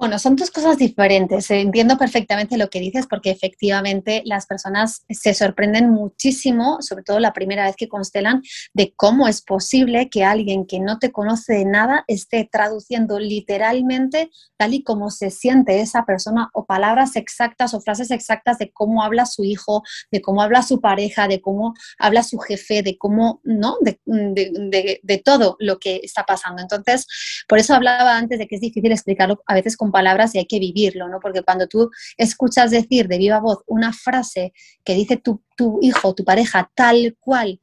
Bueno, 0.00 0.19
son 0.19 0.35
dos 0.35 0.50
cosas 0.50 0.78
diferentes. 0.78 1.50
Entiendo 1.50 1.99
perfectamente 1.99 2.57
lo 2.57 2.71
que 2.71 2.80
dices 2.80 3.07
porque 3.07 3.30
efectivamente 3.30 4.23
las 4.25 4.47
personas 4.47 5.04
se 5.11 5.35
sorprenden 5.35 5.90
muchísimo, 5.90 6.78
sobre 6.80 7.04
todo 7.04 7.21
la 7.21 7.35
primera 7.35 7.66
vez 7.66 7.76
que 7.76 7.87
constelan, 7.87 8.40
de 8.73 8.95
cómo 8.97 9.28
es 9.28 9.42
posible 9.42 10.09
que 10.09 10.25
alguien 10.25 10.64
que 10.64 10.80
no 10.80 10.99
te 10.99 11.12
conoce 11.12 11.52
de 11.52 11.64
nada 11.66 12.04
esté 12.07 12.49
traduciendo 12.50 13.19
literalmente 13.19 14.30
tal 14.57 14.73
y 14.73 14.83
como 14.83 15.11
se 15.11 15.30
siente 15.30 15.80
esa 15.80 16.07
persona 16.07 16.49
o 16.54 16.64
palabras 16.64 17.14
exactas 17.16 17.75
o 17.75 17.83
frases 17.83 18.11
exactas 18.11 18.57
de 18.57 18.71
cómo 18.73 19.02
habla 19.02 19.26
su 19.26 19.45
hijo, 19.45 19.83
de 20.11 20.23
cómo 20.23 20.40
habla 20.40 20.62
su 20.62 20.80
pareja, 20.80 21.28
de 21.28 21.42
cómo 21.42 21.75
habla 21.99 22.23
su 22.23 22.38
jefe, 22.38 22.83
de 22.83 22.97
cómo, 22.97 23.42
¿no? 23.45 23.76
De, 23.83 24.00
de, 24.07 25.00
de 25.02 25.19
todo 25.19 25.57
lo 25.59 25.78
que 25.78 26.00
está 26.02 26.25
pasando. 26.25 26.62
Entonces, 26.62 27.07
por 27.47 27.59
eso 27.59 27.75
hablaba 27.75 28.16
antes 28.16 28.38
de 28.38 28.47
que 28.47 28.54
es 28.54 28.62
difícil 28.62 28.92
explicarlo 28.92 29.42
a 29.45 29.52
veces 29.52 29.76
palabras 29.91 30.35
y 30.35 30.39
hay 30.39 30.47
que 30.47 30.59
vivirlo, 30.59 31.09
¿no? 31.09 31.21
Porque 31.21 31.43
cuando 31.43 31.67
tú 31.67 31.91
escuchas 32.17 32.71
decir 32.71 33.09
de 33.09 33.19
viva 33.19 33.41
voz 33.41 33.59
una 33.67 33.93
frase 33.93 34.53
que 34.85 34.95
dice 34.95 35.17
tu, 35.17 35.43
tu 35.57 35.79
hijo, 35.83 36.15
tu 36.15 36.25
pareja, 36.25 36.71
tal 36.75 37.17
cual, 37.21 37.61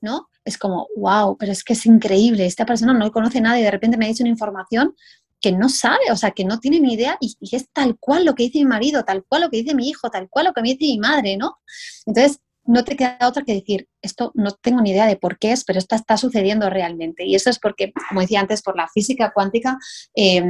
¿no? 0.00 0.28
Es 0.44 0.56
como, 0.58 0.88
wow, 0.96 1.36
pero 1.36 1.52
es 1.52 1.62
que 1.62 1.74
es 1.74 1.84
increíble, 1.86 2.46
esta 2.46 2.64
persona 2.64 2.94
no 2.94 3.10
conoce 3.12 3.40
nada 3.40 3.58
y 3.58 3.62
de 3.62 3.70
repente 3.70 3.96
me 3.96 4.06
ha 4.06 4.08
dicho 4.08 4.22
una 4.22 4.30
información 4.30 4.94
que 5.40 5.52
no 5.52 5.68
sabe, 5.68 6.10
o 6.10 6.16
sea, 6.16 6.32
que 6.32 6.44
no 6.44 6.58
tiene 6.58 6.80
ni 6.80 6.94
idea 6.94 7.16
y, 7.20 7.36
es 7.52 7.68
tal 7.72 7.96
cual 7.98 8.24
lo 8.24 8.34
que 8.34 8.44
dice 8.44 8.58
mi 8.58 8.64
marido, 8.64 9.04
tal 9.04 9.24
cual 9.24 9.42
lo 9.42 9.50
que 9.50 9.58
dice 9.58 9.74
mi 9.74 9.88
hijo, 9.88 10.10
tal 10.10 10.28
cual 10.28 10.46
lo 10.46 10.52
que 10.52 10.62
me 10.62 10.68
dice 10.70 10.84
mi 10.84 10.98
madre, 10.98 11.36
¿no? 11.36 11.58
Entonces, 12.06 12.40
no 12.64 12.84
te 12.84 12.96
queda 12.96 13.18
otra 13.22 13.44
que 13.44 13.54
decir, 13.54 13.88
esto 14.02 14.30
no 14.34 14.50
tengo 14.52 14.82
ni 14.82 14.90
idea 14.90 15.06
de 15.06 15.16
por 15.16 15.38
qué 15.38 15.52
es, 15.52 15.64
pero 15.64 15.78
esto 15.78 15.96
está 15.96 16.18
sucediendo 16.18 16.68
realmente. 16.68 17.24
Y 17.24 17.34
eso 17.34 17.48
es 17.48 17.58
porque, 17.58 17.92
como 18.08 18.20
decía 18.20 18.40
antes, 18.40 18.62
por 18.62 18.76
la 18.76 18.88
física 18.88 19.32
cuántica, 19.32 19.78
eh, 20.14 20.42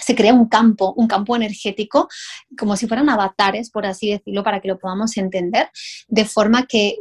se 0.00 0.14
crea 0.14 0.34
un 0.34 0.48
campo, 0.48 0.94
un 0.96 1.06
campo 1.06 1.36
energético, 1.36 2.08
como 2.58 2.76
si 2.76 2.86
fueran 2.86 3.08
avatares, 3.08 3.70
por 3.70 3.86
así 3.86 4.10
decirlo, 4.10 4.42
para 4.42 4.60
que 4.60 4.68
lo 4.68 4.78
podamos 4.78 5.16
entender, 5.16 5.68
de 6.08 6.24
forma 6.24 6.66
que, 6.66 6.96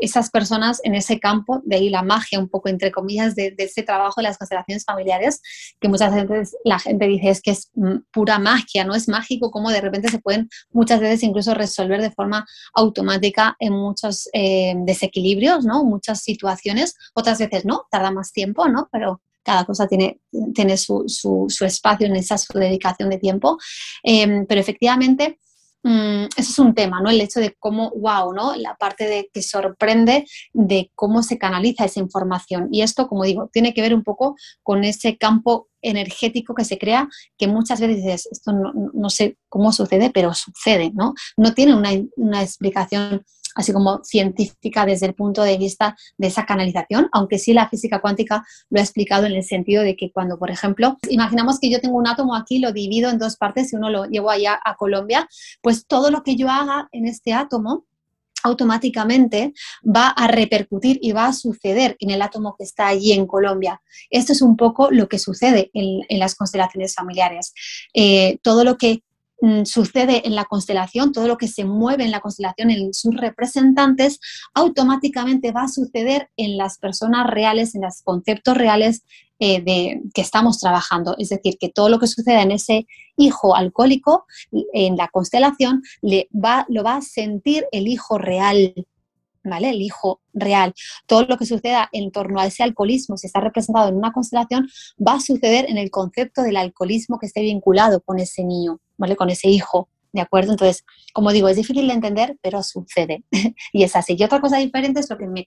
esas 0.00 0.30
personas 0.30 0.80
en 0.82 0.94
ese 0.94 1.20
campo, 1.20 1.60
de 1.64 1.76
ahí 1.76 1.90
la 1.90 2.02
magia, 2.02 2.38
un 2.38 2.48
poco 2.48 2.68
entre 2.68 2.90
comillas, 2.90 3.34
de, 3.34 3.54
ese 3.58 3.82
trabajo 3.82 4.14
de 4.16 4.24
las 4.24 4.38
constelaciones 4.38 4.84
familiares, 4.84 5.40
que 5.80 5.88
muchas 5.88 6.12
veces 6.12 6.56
la 6.64 6.78
gente 6.78 7.06
dice 7.06 7.30
es 7.30 7.42
que 7.42 7.50
es 7.50 7.70
mm, 7.74 7.96
pura 8.12 8.38
magia, 8.38 8.84
no 8.84 8.94
es 8.94 9.08
mágico, 9.08 9.50
como 9.50 9.70
de 9.70 9.80
repente 9.80 10.08
se 10.08 10.20
pueden 10.20 10.48
muchas 10.70 11.00
veces 11.00 11.22
incluso 11.22 11.54
resolver 11.54 12.00
de 12.00 12.10
forma 12.10 12.46
automática 12.74 13.56
en 13.58 13.72
muchos 13.74 14.28
eh, 14.32 14.74
desequilibrios, 14.78 15.64
¿no? 15.64 15.84
Muchas 15.84 16.22
situaciones, 16.22 16.94
otras 17.14 17.38
veces 17.38 17.64
no, 17.64 17.86
tarda 17.90 18.10
más 18.10 18.32
tiempo, 18.32 18.68
¿no? 18.68 18.88
Pero 18.90 19.20
cada 19.42 19.64
cosa 19.64 19.86
tiene, 19.86 20.20
tiene 20.54 20.76
su, 20.76 21.04
su, 21.06 21.64
espacio 21.64 22.06
en 22.06 22.16
esa 22.16 22.38
su 22.38 22.56
dedicación 22.58 23.10
de 23.10 23.18
tiempo, 23.18 23.58
em, 24.02 24.46
pero 24.46 24.60
efectivamente 24.60 25.38
mm, 25.82 26.24
eso 26.36 26.50
es 26.50 26.58
un 26.58 26.74
tema, 26.74 27.00
¿no? 27.00 27.10
El 27.10 27.20
hecho 27.20 27.40
de 27.40 27.54
cómo, 27.58 27.90
wow, 27.90 28.32
¿no? 28.32 28.54
La 28.56 28.76
parte 28.76 29.06
de 29.06 29.30
que 29.32 29.42
sorprende 29.42 30.26
de 30.52 30.90
cómo 30.94 31.22
se 31.22 31.38
canaliza 31.38 31.84
esa 31.84 32.00
información. 32.00 32.68
Y 32.72 32.82
esto, 32.82 33.08
como 33.08 33.24
digo, 33.24 33.48
tiene 33.52 33.72
que 33.74 33.82
ver 33.82 33.94
un 33.94 34.02
poco 34.02 34.36
con 34.62 34.84
ese 34.84 35.16
campo 35.16 35.68
energético 35.80 36.54
que 36.54 36.64
se 36.64 36.78
crea, 36.78 37.08
que 37.38 37.46
muchas 37.46 37.80
veces 37.80 38.28
esto 38.30 38.52
no, 38.52 38.72
no 38.92 39.10
sé 39.10 39.38
cómo 39.48 39.72
sucede, 39.72 40.10
pero 40.10 40.34
sucede, 40.34 40.90
¿no? 40.94 41.14
No 41.36 41.54
tiene 41.54 41.74
una, 41.74 41.90
una 42.16 42.42
explicación 42.42 43.24
así 43.58 43.72
como 43.72 44.02
científica 44.04 44.86
desde 44.86 45.06
el 45.06 45.14
punto 45.14 45.42
de 45.42 45.58
vista 45.58 45.96
de 46.16 46.28
esa 46.28 46.46
canalización, 46.46 47.08
aunque 47.12 47.38
sí 47.38 47.52
la 47.52 47.68
física 47.68 48.00
cuántica 48.00 48.44
lo 48.70 48.78
ha 48.78 48.82
explicado 48.82 49.26
en 49.26 49.32
el 49.32 49.42
sentido 49.42 49.82
de 49.82 49.96
que 49.96 50.12
cuando, 50.12 50.38
por 50.38 50.50
ejemplo, 50.50 50.96
imaginamos 51.10 51.58
que 51.58 51.68
yo 51.68 51.80
tengo 51.80 51.98
un 51.98 52.06
átomo 52.06 52.36
aquí, 52.36 52.60
lo 52.60 52.72
divido 52.72 53.10
en 53.10 53.18
dos 53.18 53.36
partes 53.36 53.72
y 53.72 53.76
uno 53.76 53.90
lo 53.90 54.04
llevo 54.04 54.30
allá 54.30 54.60
a 54.64 54.76
Colombia, 54.76 55.28
pues 55.60 55.86
todo 55.86 56.12
lo 56.12 56.22
que 56.22 56.36
yo 56.36 56.48
haga 56.48 56.88
en 56.92 57.06
este 57.06 57.34
átomo 57.34 57.84
automáticamente 58.44 59.52
va 59.84 60.08
a 60.10 60.28
repercutir 60.28 61.00
y 61.02 61.10
va 61.10 61.26
a 61.26 61.32
suceder 61.32 61.96
en 61.98 62.10
el 62.10 62.22
átomo 62.22 62.54
que 62.56 62.62
está 62.62 62.86
allí 62.86 63.12
en 63.12 63.26
Colombia. 63.26 63.82
Esto 64.08 64.32
es 64.32 64.40
un 64.40 64.56
poco 64.56 64.92
lo 64.92 65.08
que 65.08 65.18
sucede 65.18 65.72
en, 65.74 66.18
las 66.20 66.36
constelaciones 66.36 66.94
familiares. 66.94 67.52
Eh, 67.92 68.38
todo 68.42 68.62
lo 68.62 68.78
que 68.78 69.02
sucede 69.64 70.26
en 70.26 70.34
la 70.34 70.44
constelación, 70.44 71.12
todo 71.12 71.28
lo 71.28 71.36
que 71.36 71.48
se 71.48 71.64
mueve 71.64 72.04
en 72.04 72.10
la 72.10 72.20
constelación 72.20 72.70
en 72.70 72.92
sus 72.92 73.14
representantes, 73.16 74.18
automáticamente 74.54 75.52
va 75.52 75.64
a 75.64 75.68
suceder 75.68 76.30
en 76.36 76.56
las 76.56 76.78
personas 76.78 77.28
reales, 77.28 77.74
en 77.74 77.82
los 77.82 78.02
conceptos 78.02 78.56
reales 78.56 79.04
eh, 79.38 79.62
de, 79.62 80.02
que 80.12 80.20
estamos 80.20 80.58
trabajando. 80.58 81.14
Es 81.18 81.28
decir, 81.28 81.56
que 81.58 81.68
todo 81.68 81.88
lo 81.88 82.00
que 82.00 82.08
suceda 82.08 82.42
en 82.42 82.50
ese 82.50 82.86
hijo 83.16 83.54
alcohólico, 83.54 84.26
en 84.72 84.96
la 84.96 85.08
constelación, 85.08 85.82
le 86.02 86.28
va, 86.32 86.66
lo 86.68 86.82
va 86.82 86.96
a 86.96 87.02
sentir 87.02 87.66
el 87.70 87.86
hijo 87.86 88.18
real. 88.18 88.74
¿Vale? 89.44 89.70
El 89.70 89.80
hijo 89.80 90.20
real. 90.34 90.74
Todo 91.06 91.22
lo 91.22 91.38
que 91.38 91.46
suceda 91.46 91.88
en 91.92 92.10
torno 92.10 92.40
a 92.40 92.46
ese 92.46 92.64
alcoholismo, 92.64 93.16
si 93.16 93.28
está 93.28 93.40
representado 93.40 93.88
en 93.88 93.94
una 93.94 94.12
constelación, 94.12 94.68
va 94.98 95.14
a 95.14 95.20
suceder 95.20 95.66
en 95.70 95.78
el 95.78 95.90
concepto 95.90 96.42
del 96.42 96.56
alcoholismo 96.56 97.18
que 97.18 97.26
esté 97.26 97.40
vinculado 97.40 98.00
con 98.00 98.18
ese 98.18 98.44
niño. 98.44 98.80
¿Vale? 98.98 99.16
Con 99.16 99.30
ese 99.30 99.48
hijo, 99.48 99.88
¿de 100.12 100.20
acuerdo? 100.20 100.52
Entonces, 100.52 100.84
como 101.14 101.32
digo, 101.32 101.48
es 101.48 101.56
difícil 101.56 101.88
de 101.88 101.94
entender, 101.94 102.36
pero 102.42 102.62
sucede. 102.62 103.24
y 103.72 103.82
es 103.82 103.96
así. 103.96 104.16
Y 104.18 104.24
otra 104.24 104.40
cosa 104.40 104.58
diferente 104.58 105.00
es 105.00 105.08
lo 105.08 105.16
que 105.16 105.26
me, 105.26 105.44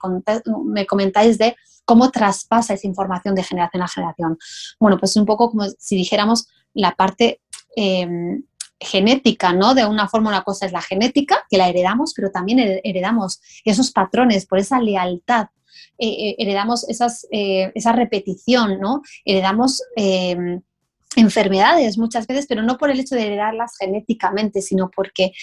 me 0.65 0.85
comentáis 0.87 1.37
de 1.37 1.55
cómo 1.85 2.09
traspasa 2.11 2.73
esa 2.73 2.87
información 2.87 3.35
de 3.35 3.43
generación 3.43 3.83
a 3.83 3.87
generación. 3.87 4.37
Bueno, 4.79 4.97
pues 4.97 5.15
un 5.15 5.25
poco 5.25 5.49
como 5.51 5.65
si 5.77 5.95
dijéramos 5.95 6.47
la 6.73 6.95
parte 6.95 7.41
em, 7.75 8.43
genética, 8.79 9.53
¿no? 9.53 9.75
De 9.75 9.85
una 9.85 10.07
forma, 10.07 10.29
una 10.29 10.43
cosa 10.43 10.65
es 10.65 10.71
la 10.71 10.81
genética, 10.81 11.45
que 11.49 11.57
la 11.57 11.69
heredamos, 11.69 12.13
pero 12.15 12.31
también 12.31 12.81
heredamos 12.83 13.41
esos 13.63 13.91
patrones 13.91 14.45
por 14.45 14.59
esa 14.59 14.79
lealtad. 14.79 15.47
Eh, 15.97 16.29
eh, 16.29 16.35
heredamos 16.39 16.87
esas, 16.89 17.27
eh, 17.31 17.71
esa 17.75 17.91
repetición, 17.91 18.79
¿no? 18.79 19.01
Heredamos 19.23 19.83
em, 19.95 20.61
enfermedades 21.15 21.97
muchas 21.97 22.25
veces, 22.27 22.45
pero 22.47 22.63
no 22.63 22.77
por 22.77 22.89
el 22.89 22.99
hecho 22.99 23.15
de 23.15 23.25
heredarlas 23.27 23.73
genéticamente, 23.77 24.61
sino 24.61 24.89
porque 24.89 25.33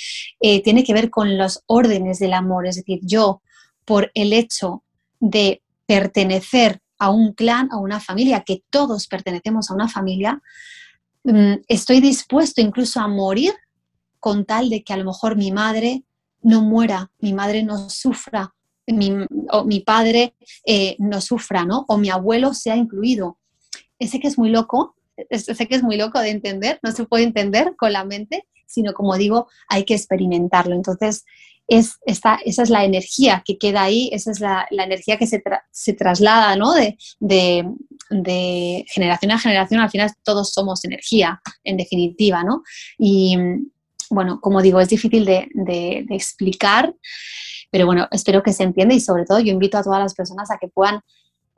eh, 0.41 0.63
tiene 0.63 0.85
que 0.85 0.95
ver 0.95 1.11
con 1.11 1.37
los 1.37 1.63
órdenes 1.67 2.19
del 2.19 2.33
amor. 2.33 2.67
Es 2.67 2.77
decir, 2.77 3.01
yo, 3.03 3.43
por 3.85 4.11
el 4.15 4.33
hecho 4.33 4.85
de 5.21 5.63
pertenecer 5.87 6.81
a 6.99 7.11
un 7.11 7.33
clan, 7.33 7.69
a 7.71 7.79
una 7.79 8.01
familia, 8.01 8.43
que 8.43 8.63
todos 8.71 9.07
pertenecemos 9.07 9.71
a 9.71 9.75
una 9.75 9.89
familia, 9.89 10.43
mm, 11.25 11.55
estoy 11.69 12.01
dispuesto 12.01 12.61
incluso 12.61 13.01
a 13.01 13.09
morir 13.09 13.53
con 14.21 14.45
tal 14.45 14.69
de 14.71 14.83
que 14.83 14.93
a 14.93 14.97
lo 14.97 15.05
mejor 15.05 15.37
mi 15.37 15.53
madre 15.53 16.03
no 16.43 16.63
muera, 16.63 17.11
mi 17.21 17.33
madre 17.33 17.63
no 17.63 17.91
sufra, 17.91 18.55
mi, 18.87 19.13
o 19.51 19.65
mi 19.65 19.81
padre 19.81 20.35
eh, 20.67 20.97
no 20.99 21.21
sufra, 21.21 21.65
¿no? 21.65 21.85
O 21.89 21.99
mi 21.99 22.11
abuelo 22.11 22.55
sea 22.55 22.77
incluido. 22.77 23.39
Ese 23.99 24.19
que 24.19 24.29
es 24.29 24.39
muy 24.39 24.51
loco, 24.51 24.97
sé 25.31 25.67
que 25.67 25.75
es 25.75 25.83
muy 25.83 25.97
loco 25.97 26.21
de 26.21 26.31
entender, 26.31 26.79
no 26.83 26.93
se 26.93 27.05
puede 27.05 27.25
entender 27.25 27.75
con 27.77 27.93
la 27.93 28.05
mente, 28.05 28.47
sino 28.67 28.93
como 28.93 29.17
digo, 29.17 29.49
hay 29.69 29.85
que 29.85 29.95
experimentarlo. 29.95 30.75
Entonces, 30.75 31.25
es, 31.69 31.99
esa 32.07 32.39
es 32.45 32.71
la 32.71 32.85
energía 32.85 33.43
que 33.45 33.59
queda 33.59 33.83
ahí, 33.83 34.09
esa 34.13 34.31
es 34.31 34.41
la, 34.41 34.67
energía 34.71 35.19
que 35.19 35.27
se, 35.27 35.43
se 35.71 35.93
traslada 35.93 36.57
¿no? 36.57 36.73
de, 36.73 36.97
de, 37.21 38.85
generación 38.89 39.33
a 39.33 39.39
generación. 39.39 39.81
Al 39.81 39.91
final 39.91 40.11
todos 40.23 40.53
somos 40.53 40.85
energía, 40.85 41.41
en 41.65 41.77
definitiva. 41.77 42.43
¿no? 42.43 42.63
Y 42.99 43.37
bueno, 44.11 44.41
como 44.41 44.63
digo, 44.63 44.81
es 44.81 44.89
difícil 44.89 45.27
de, 45.27 45.49
de 45.53 46.07
explicar, 46.11 46.95
pero 47.71 47.85
bueno, 47.85 48.09
espero 48.11 48.43
que 48.43 48.55
se 48.55 48.63
entienda 48.63 48.95
y 48.95 49.01
sobre 49.01 49.27
todo 49.27 49.39
yo 49.41 49.53
invito 49.53 49.77
a 49.77 49.83
todas 49.83 50.01
las 50.01 50.15
personas 50.15 50.51
a 50.51 50.57
que 50.57 50.69
puedan 50.69 51.03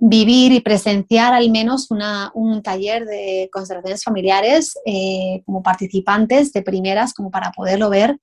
vivir 0.01 0.53
y 0.53 0.61
presenciar 0.61 1.35
al 1.35 1.51
menos 1.51 1.89
un 2.35 2.63
taller 2.63 3.05
de 3.05 3.49
constelaciones 3.53 4.03
familiares 4.03 4.73
eh, 4.87 5.43
como 5.45 5.63
participantes 5.63 6.53
de 6.53 6.63
primeras, 6.63 7.13
como 7.13 7.31
para 7.31 7.53
poderlo 7.53 7.91
ver 7.91 8.19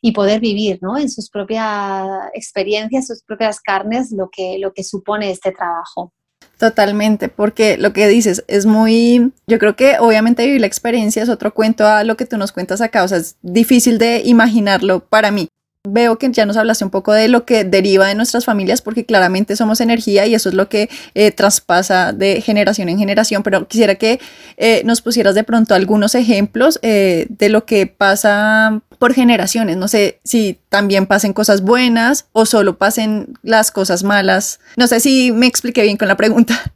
y 0.00 0.12
poder 0.12 0.40
vivir 0.40 0.78
¿no? 0.82 0.96
en 0.96 1.10
sus 1.10 1.28
propias 1.28 2.06
experiencias, 2.32 3.08
sus 3.08 3.22
propias 3.22 3.60
carnes, 3.60 4.12
lo 4.12 4.28
que, 4.30 4.58
lo 4.58 4.72
que 4.72 4.84
supone 4.84 5.30
este 5.30 5.50
trabajo. 5.50 6.12
Totalmente, 6.58 7.28
porque 7.28 7.76
lo 7.76 7.92
que 7.92 8.06
dices 8.06 8.44
es 8.46 8.64
muy, 8.64 9.32
yo 9.46 9.58
creo 9.58 9.76
que 9.76 9.98
obviamente 9.98 10.46
vivir 10.46 10.60
la 10.60 10.66
experiencia 10.66 11.22
es 11.22 11.28
otro 11.28 11.52
cuento 11.52 11.86
a 11.86 12.04
lo 12.04 12.16
que 12.16 12.24
tú 12.24 12.38
nos 12.38 12.52
cuentas 12.52 12.80
acá, 12.80 13.02
o 13.02 13.08
sea, 13.08 13.18
es 13.18 13.36
difícil 13.42 13.98
de 13.98 14.22
imaginarlo 14.24 15.00
para 15.00 15.30
mí 15.30 15.48
veo 15.86 16.18
que 16.18 16.30
ya 16.30 16.46
nos 16.46 16.56
hablaste 16.56 16.84
un 16.84 16.90
poco 16.90 17.12
de 17.12 17.28
lo 17.28 17.44
que 17.44 17.64
deriva 17.64 18.08
de 18.08 18.14
nuestras 18.14 18.44
familias, 18.44 18.82
porque 18.82 19.04
claramente 19.04 19.56
somos 19.56 19.80
energía 19.80 20.26
y 20.26 20.34
eso 20.34 20.48
es 20.48 20.54
lo 20.54 20.68
que 20.68 20.88
eh, 21.14 21.30
traspasa 21.30 22.12
de 22.12 22.40
generación 22.40 22.88
en 22.88 22.98
generación, 22.98 23.42
pero 23.42 23.66
quisiera 23.68 23.94
que 23.94 24.20
eh, 24.56 24.82
nos 24.84 25.02
pusieras 25.02 25.34
de 25.34 25.44
pronto 25.44 25.74
algunos 25.74 26.14
ejemplos 26.14 26.78
eh, 26.82 27.26
de 27.28 27.48
lo 27.48 27.64
que 27.64 27.86
pasa 27.86 28.80
por 28.98 29.14
generaciones. 29.14 29.76
No 29.76 29.88
sé 29.88 30.20
si 30.24 30.58
también 30.68 31.06
pasen 31.06 31.32
cosas 31.32 31.62
buenas 31.62 32.26
o 32.32 32.46
solo 32.46 32.78
pasen 32.78 33.38
las 33.42 33.70
cosas 33.70 34.02
malas. 34.02 34.60
No 34.76 34.86
sé 34.86 35.00
si 35.00 35.32
me 35.32 35.46
expliqué 35.46 35.82
bien 35.82 35.96
con 35.96 36.08
la 36.08 36.16
pregunta. 36.16 36.72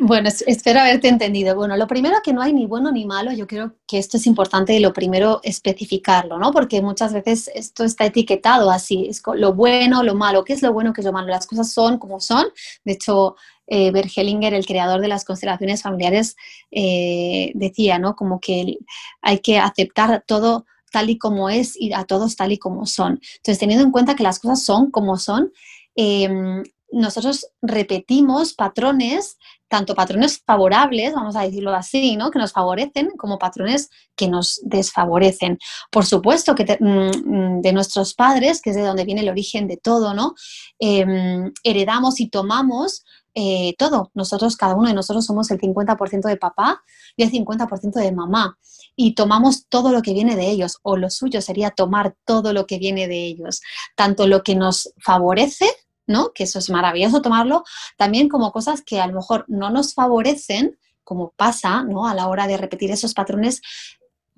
Bueno, 0.00 0.28
espero 0.46 0.78
haberte 0.80 1.08
entendido. 1.08 1.56
Bueno, 1.56 1.76
lo 1.76 1.88
primero 1.88 2.18
que 2.22 2.32
no 2.32 2.40
hay 2.40 2.52
ni 2.52 2.66
bueno 2.66 2.92
ni 2.92 3.04
malo, 3.04 3.32
yo 3.32 3.48
creo 3.48 3.74
que 3.88 3.98
esto 3.98 4.16
es 4.16 4.26
importante 4.28 4.74
y 4.74 4.78
lo 4.78 4.92
primero 4.92 5.40
especificarlo, 5.42 6.38
¿no? 6.38 6.52
Porque 6.52 6.80
muchas 6.80 7.12
veces 7.12 7.50
esto 7.52 7.82
está 7.82 8.04
etiquetado 8.06 8.70
así, 8.70 9.06
es 9.08 9.20
lo 9.34 9.54
bueno, 9.54 10.04
lo 10.04 10.14
malo, 10.14 10.44
¿qué 10.44 10.52
es 10.52 10.62
lo 10.62 10.72
bueno, 10.72 10.92
qué 10.92 11.00
es 11.00 11.04
lo 11.04 11.12
malo? 11.12 11.28
Las 11.28 11.48
cosas 11.48 11.72
son 11.72 11.98
como 11.98 12.20
son. 12.20 12.46
De 12.84 12.92
hecho, 12.92 13.34
eh, 13.66 13.90
el 13.92 14.66
creador 14.66 15.00
de 15.00 15.08
las 15.08 15.24
constelaciones 15.24 15.82
familiares, 15.82 16.36
eh, 16.70 17.50
decía, 17.54 17.98
¿no? 17.98 18.14
Como 18.14 18.38
que 18.38 18.78
hay 19.20 19.40
que 19.40 19.58
aceptar 19.58 20.22
todo 20.26 20.64
tal 20.92 21.10
y 21.10 21.18
como 21.18 21.50
es 21.50 21.74
y 21.76 21.92
a 21.92 22.04
todos 22.04 22.36
tal 22.36 22.52
y 22.52 22.58
como 22.58 22.86
son. 22.86 23.20
Entonces, 23.36 23.58
teniendo 23.58 23.84
en 23.84 23.90
cuenta 23.90 24.14
que 24.14 24.22
las 24.22 24.38
cosas 24.38 24.62
son 24.62 24.92
como 24.92 25.16
son, 25.16 25.52
em, 25.96 26.62
nosotros 26.92 27.46
repetimos 27.62 28.54
patrones, 28.54 29.38
tanto 29.68 29.94
patrones 29.94 30.42
favorables, 30.44 31.14
vamos 31.14 31.34
a 31.34 31.42
decirlo 31.42 31.74
así, 31.74 32.16
¿no? 32.16 32.30
que 32.30 32.38
nos 32.38 32.52
favorecen, 32.52 33.10
como 33.16 33.38
patrones 33.38 33.90
que 34.14 34.28
nos 34.28 34.60
desfavorecen. 34.62 35.58
Por 35.90 36.04
supuesto 36.04 36.54
que 36.54 36.64
mm, 36.78 37.60
de 37.60 37.72
nuestros 37.72 38.14
padres, 38.14 38.60
que 38.60 38.70
es 38.70 38.76
de 38.76 38.82
donde 38.82 39.04
viene 39.04 39.22
el 39.22 39.30
origen 39.30 39.66
de 39.66 39.78
todo, 39.78 40.14
¿no? 40.14 40.34
Em, 40.78 41.52
heredamos 41.64 42.20
y 42.20 42.28
tomamos 42.28 43.04
eh, 43.34 43.74
todo. 43.78 44.10
Nosotros, 44.12 44.56
cada 44.56 44.74
uno 44.74 44.88
de 44.88 44.94
nosotros 44.94 45.24
somos 45.24 45.50
el 45.50 45.58
50% 45.58 46.28
de 46.28 46.36
papá 46.36 46.82
y 47.16 47.22
el 47.22 47.30
50% 47.30 47.92
de 47.94 48.12
mamá. 48.12 48.58
Y 48.94 49.14
tomamos 49.14 49.66
todo 49.68 49.90
lo 49.90 50.02
que 50.02 50.12
viene 50.12 50.36
de 50.36 50.50
ellos, 50.50 50.78
o 50.82 50.98
lo 50.98 51.08
suyo 51.08 51.40
sería 51.40 51.70
tomar 51.70 52.14
todo 52.26 52.52
lo 52.52 52.66
que 52.66 52.78
viene 52.78 53.08
de 53.08 53.24
ellos, 53.24 53.62
tanto 53.96 54.26
lo 54.26 54.42
que 54.42 54.54
nos 54.54 54.92
favorece 54.98 55.66
¿no? 56.06 56.32
Que 56.32 56.44
eso 56.44 56.58
es 56.58 56.70
maravilloso 56.70 57.22
tomarlo, 57.22 57.64
también 57.96 58.28
como 58.28 58.52
cosas 58.52 58.82
que 58.82 59.00
a 59.00 59.06
lo 59.06 59.14
mejor 59.14 59.44
no 59.48 59.70
nos 59.70 59.94
favorecen, 59.94 60.78
como 61.04 61.32
pasa 61.32 61.82
¿no? 61.82 62.06
a 62.06 62.14
la 62.14 62.28
hora 62.28 62.46
de 62.46 62.56
repetir 62.56 62.90
esos 62.90 63.14
patrones, 63.14 63.60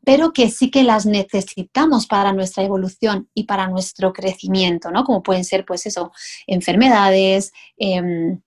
pero 0.04 0.33
que 0.33 0.50
sí 0.50 0.71
que 0.71 0.83
las 0.83 1.06
necesitamos 1.06 2.06
para 2.06 2.33
nuestra 2.33 2.62
evolución 2.62 3.28
y 3.35 3.44
para 3.44 3.68
nuestro 3.68 4.12
crecimiento, 4.12 4.90
¿no? 4.90 5.02
Como 5.04 5.23
pueden 5.23 5.44
ser, 5.44 5.64
pues 5.64 5.87
eso, 5.87 6.12
enfermedades, 6.47 7.52
em, 7.78 8.40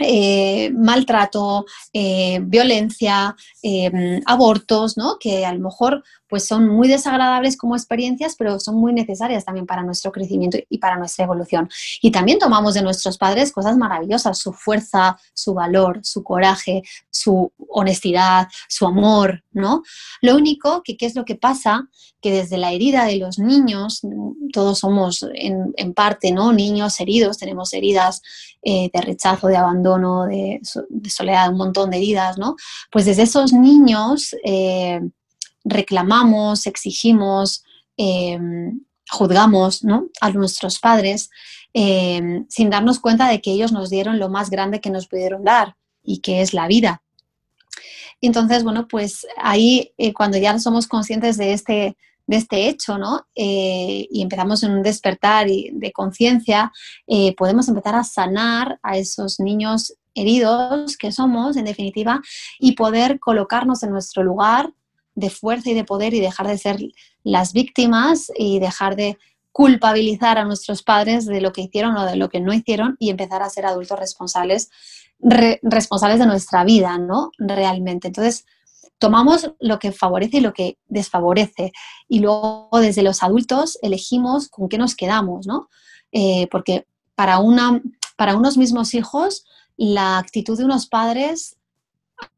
eh, 0.00 0.70
maltrato, 0.74 1.66
eh, 1.92 2.40
violencia, 2.42 3.34
em, 3.62 4.20
abortos, 4.26 4.96
¿no? 4.96 5.18
Que 5.18 5.44
a 5.44 5.52
lo 5.52 5.60
mejor 5.60 6.02
pues 6.30 6.46
son 6.46 6.68
muy 6.68 6.86
desagradables 6.86 7.56
como 7.56 7.74
experiencias, 7.74 8.36
pero 8.38 8.60
son 8.60 8.76
muy 8.76 8.92
necesarias 8.92 9.44
también 9.44 9.66
para 9.66 9.82
nuestro 9.82 10.12
crecimiento 10.12 10.58
y 10.68 10.78
para 10.78 10.96
nuestra 10.96 11.24
evolución. 11.24 11.68
Y 12.00 12.12
también 12.12 12.38
tomamos 12.38 12.74
de 12.74 12.82
nuestros 12.82 13.18
padres 13.18 13.52
cosas 13.52 13.76
maravillosas, 13.76 14.38
su 14.38 14.52
fuerza, 14.52 15.18
su 15.34 15.54
valor, 15.54 16.00
su 16.04 16.22
coraje, 16.22 16.82
su 17.10 17.52
honestidad, 17.68 18.46
su 18.68 18.86
amor, 18.86 19.42
¿no? 19.50 19.82
Lo 20.22 20.36
único 20.36 20.82
que, 20.84 20.96
¿qué 20.96 21.06
es 21.06 21.16
lo 21.16 21.24
que 21.24 21.34
pasa? 21.34 21.88
Que 22.20 22.30
desde 22.30 22.58
la 22.58 22.72
herida 22.72 23.04
de 23.06 23.16
los 23.16 23.40
niños, 23.40 24.02
todos 24.52 24.78
somos 24.78 25.26
en, 25.34 25.94
parte, 25.94 26.30
¿no? 26.30 26.52
Niños 26.52 27.00
heridos, 27.00 27.38
tenemos 27.38 27.72
heridas 27.72 28.22
eh, 28.62 28.88
de 28.92 29.00
rechazo, 29.00 29.48
de 29.48 29.56
abandono, 29.56 29.89
de, 29.98 30.60
soledad, 31.08 31.50
un 31.50 31.56
montón 31.56 31.90
de 31.90 31.96
heridas, 31.98 32.38
¿no? 32.38 32.56
Pues 32.90 33.06
desde 33.06 33.22
esos 33.22 33.52
niños... 33.52 34.34
Eh, 34.44 35.00
reclamamos, 35.64 36.66
exigimos, 36.66 37.64
em, 37.96 38.80
juzgamos 39.10 39.82
a 40.20 40.30
nuestros 40.30 40.78
padres 40.78 41.30
em, 41.72 42.46
sin 42.48 42.70
darnos 42.70 42.98
cuenta 43.00 43.28
de 43.28 43.40
que 43.40 43.52
ellos 43.52 43.72
nos 43.72 43.90
dieron 43.90 44.18
lo 44.18 44.28
más 44.28 44.50
grande 44.50 44.80
que 44.80 44.90
nos 44.90 45.06
pudieron 45.06 45.44
dar 45.44 45.76
y 46.02 46.18
que 46.18 46.40
es 46.42 46.54
la 46.54 46.66
vida. 46.66 47.02
Entonces, 48.20 48.64
bueno, 48.64 48.86
pues 48.88 49.26
ahí 49.36 49.92
eh, 49.96 50.12
cuando 50.12 50.36
ya 50.38 50.58
somos 50.58 50.86
conscientes 50.86 51.36
de 51.36 51.52
este, 51.52 51.96
de 52.30 52.36
este 52.36 52.68
hecho, 52.68 52.96
¿no? 52.96 53.26
Eh, 53.34 54.06
y 54.08 54.22
empezamos 54.22 54.62
en 54.62 54.70
un 54.70 54.82
despertar 54.84 55.48
de 55.48 55.90
conciencia, 55.92 56.70
eh, 57.08 57.34
podemos 57.34 57.68
empezar 57.68 57.96
a 57.96 58.04
sanar 58.04 58.78
a 58.84 58.96
esos 58.96 59.40
niños 59.40 59.94
heridos 60.14 60.96
que 60.96 61.10
somos, 61.10 61.56
en 61.56 61.64
definitiva, 61.64 62.22
y 62.60 62.76
poder 62.76 63.18
colocarnos 63.18 63.82
en 63.82 63.90
nuestro 63.90 64.22
lugar 64.22 64.72
de 65.16 65.28
fuerza 65.28 65.70
y 65.70 65.74
de 65.74 65.82
poder 65.82 66.14
y 66.14 66.20
dejar 66.20 66.46
de 66.46 66.56
ser 66.56 66.78
las 67.24 67.52
víctimas 67.52 68.30
y 68.38 68.60
dejar 68.60 68.94
de 68.94 69.18
culpabilizar 69.50 70.38
a 70.38 70.44
nuestros 70.44 70.84
padres 70.84 71.26
de 71.26 71.40
lo 71.40 71.52
que 71.52 71.62
hicieron 71.62 71.96
o 71.96 72.06
de 72.06 72.14
lo 72.14 72.28
que 72.28 72.38
no 72.38 72.52
hicieron 72.52 72.94
y 73.00 73.10
empezar 73.10 73.42
a 73.42 73.50
ser 73.50 73.66
adultos 73.66 73.98
responsables, 73.98 74.70
responsables 75.18 76.20
de 76.20 76.26
nuestra 76.26 76.62
vida, 76.62 76.96
¿no? 76.96 77.32
Realmente. 77.38 78.06
Entonces, 78.06 78.46
tomamos 79.00 79.50
lo 79.58 79.78
que 79.78 79.90
favorece 79.92 80.36
y 80.36 80.40
lo 80.40 80.52
que 80.52 80.78
desfavorece 80.86 81.72
y 82.06 82.20
luego 82.20 82.68
desde 82.74 83.02
los 83.02 83.22
adultos 83.22 83.78
elegimos 83.82 84.48
con 84.48 84.68
qué 84.68 84.76
nos 84.78 84.94
quedamos, 84.94 85.46
¿no? 85.46 85.68
Eh, 86.12 86.46
porque 86.50 86.86
para, 87.14 87.38
una, 87.38 87.80
para 88.16 88.36
unos 88.36 88.58
mismos 88.58 88.94
hijos, 88.94 89.44
la 89.76 90.18
actitud 90.18 90.56
de 90.56 90.66
unos 90.66 90.86
padres, 90.86 91.56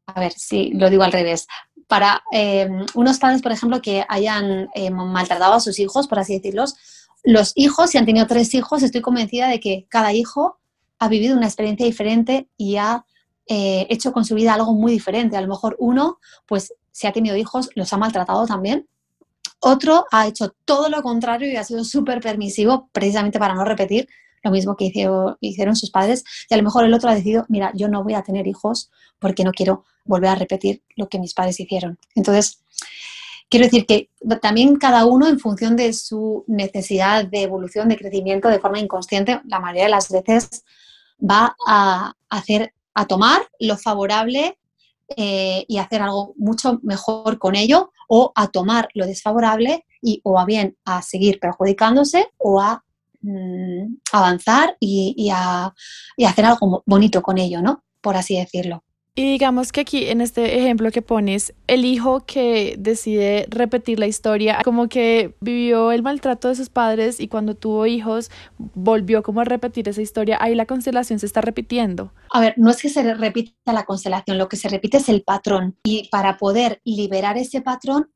a 0.05 0.19
ver 0.19 0.31
si 0.31 0.71
lo 0.71 0.89
digo 0.89 1.03
al 1.03 1.11
revés, 1.11 1.47
para 1.87 2.23
eh, 2.31 2.69
unos 2.95 3.19
padres, 3.19 3.41
por 3.41 3.51
ejemplo, 3.51 3.81
que 3.81 4.05
hayan 4.07 4.69
eh, 4.73 4.89
maltratado 4.89 5.55
a 5.55 5.59
sus 5.59 5.79
hijos, 5.79 6.07
por 6.07 6.19
así 6.19 6.35
decirlos, 6.35 6.75
los 7.23 7.51
hijos, 7.55 7.89
si 7.89 7.97
han 7.97 8.05
tenido 8.05 8.25
tres 8.25 8.53
hijos, 8.53 8.83
estoy 8.83 9.01
convencida 9.01 9.49
de 9.49 9.59
que 9.59 9.85
cada 9.89 10.13
hijo 10.13 10.59
ha 10.97 11.09
vivido 11.09 11.35
una 11.35 11.47
experiencia 11.47 11.85
diferente 11.85 12.47
y 12.55 12.77
ha 12.77 13.05
eh, 13.47 13.87
hecho 13.89 14.11
con 14.11 14.25
su 14.25 14.35
vida 14.35 14.53
algo 14.53 14.73
muy 14.73 14.91
diferente. 14.91 15.37
A 15.37 15.41
lo 15.41 15.47
mejor 15.47 15.75
uno, 15.79 16.19
pues 16.45 16.73
si 16.91 17.07
ha 17.07 17.11
tenido 17.11 17.35
hijos, 17.35 17.69
los 17.75 17.91
ha 17.93 17.97
maltratado 17.97 18.45
también. 18.45 18.87
Otro 19.59 20.05
ha 20.11 20.27
hecho 20.27 20.53
todo 20.65 20.89
lo 20.89 21.01
contrario 21.01 21.51
y 21.51 21.55
ha 21.55 21.63
sido 21.63 21.83
súper 21.83 22.21
permisivo, 22.21 22.89
precisamente 22.91 23.39
para 23.39 23.53
no 23.53 23.63
repetir 23.63 24.07
lo 24.43 24.51
mismo 24.51 24.75
que 24.75 24.91
hicieron 25.39 25.75
sus 25.75 25.89
padres. 25.89 26.23
Y 26.49 26.53
a 26.53 26.57
lo 26.57 26.63
mejor 26.63 26.83
el 26.83 26.93
otro 26.93 27.09
ha 27.09 27.15
decidido, 27.15 27.45
mira, 27.47 27.71
yo 27.73 27.87
no 27.87 28.03
voy 28.03 28.13
a 28.13 28.23
tener 28.23 28.45
hijos 28.45 28.91
porque 29.19 29.43
no 29.43 29.51
quiero 29.51 29.85
volver 30.03 30.31
a 30.31 30.35
repetir 30.35 30.83
lo 30.95 31.07
que 31.07 31.19
mis 31.19 31.33
padres 31.33 31.59
hicieron. 31.59 31.97
Entonces, 32.13 32.61
quiero 33.49 33.65
decir 33.65 33.85
que 33.85 34.09
también 34.41 34.75
cada 34.75 35.05
uno 35.05 35.27
en 35.27 35.39
función 35.39 35.75
de 35.75 35.93
su 35.93 36.43
necesidad 36.47 37.25
de 37.25 37.43
evolución, 37.43 37.87
de 37.87 37.97
crecimiento 37.97 38.49
de 38.49 38.59
forma 38.59 38.79
inconsciente, 38.79 39.41
la 39.45 39.59
mayoría 39.59 39.85
de 39.85 39.91
las 39.91 40.09
veces 40.11 40.65
va 41.19 41.55
a 41.65 42.13
hacer, 42.29 42.73
a 42.93 43.07
tomar 43.07 43.41
lo 43.59 43.77
favorable 43.77 44.57
eh, 45.15 45.65
y 45.67 45.77
hacer 45.77 46.01
algo 46.01 46.33
mucho 46.37 46.79
mejor 46.83 47.37
con 47.37 47.55
ello 47.55 47.91
o 48.07 48.31
a 48.35 48.47
tomar 48.47 48.89
lo 48.93 49.05
desfavorable 49.05 49.85
y 50.01 50.21
o 50.23 50.39
a 50.39 50.45
bien 50.45 50.77
a 50.85 51.01
seguir 51.01 51.39
perjudicándose 51.39 52.27
o 52.37 52.61
a 52.61 52.83
mm, 53.21 53.97
avanzar 54.11 54.77
y, 54.79 55.13
y, 55.17 55.29
a, 55.29 55.73
y 56.17 56.25
hacer 56.25 56.45
algo 56.45 56.83
bonito 56.85 57.21
con 57.21 57.37
ello, 57.37 57.61
¿no? 57.61 57.83
Por 58.01 58.15
así 58.15 58.37
decirlo. 58.37 58.83
Y 59.15 59.29
digamos 59.31 59.71
que 59.71 59.81
aquí 59.81 60.07
en 60.07 60.21
este 60.21 60.57
ejemplo 60.57 60.89
que 60.89 61.03
pones, 61.03 61.53
el 61.67 61.85
hijo 61.85 62.25
que 62.25 62.73
decide 62.79 63.45
repetir 63.49 63.99
la 63.99 64.07
historia, 64.07 64.61
como 64.63 64.89
que 64.89 65.35
vivió 65.39 65.91
el 65.91 66.01
maltrato 66.01 66.47
de 66.47 66.55
sus 66.55 66.69
padres 66.69 67.19
y 67.19 67.27
cuando 67.27 67.53
tuvo 67.53 67.85
hijos 67.85 68.31
volvió 68.57 69.21
como 69.21 69.41
a 69.41 69.43
repetir 69.43 69.87
esa 69.87 70.01
historia, 70.01 70.39
ahí 70.41 70.55
la 70.55 70.65
constelación 70.65 71.19
se 71.19 71.27
está 71.27 71.41
repitiendo. 71.41 72.11
A 72.31 72.39
ver, 72.39 72.55
no 72.57 72.71
es 72.71 72.81
que 72.81 72.89
se 72.89 73.13
repita 73.13 73.53
la 73.71 73.85
constelación, 73.85 74.39
lo 74.39 74.49
que 74.49 74.57
se 74.57 74.67
repite 74.67 74.97
es 74.97 75.07
el 75.09 75.21
patrón 75.21 75.77
y 75.83 76.09
para 76.09 76.37
poder 76.37 76.81
liberar 76.83 77.37
ese 77.37 77.61
patrón 77.61 78.09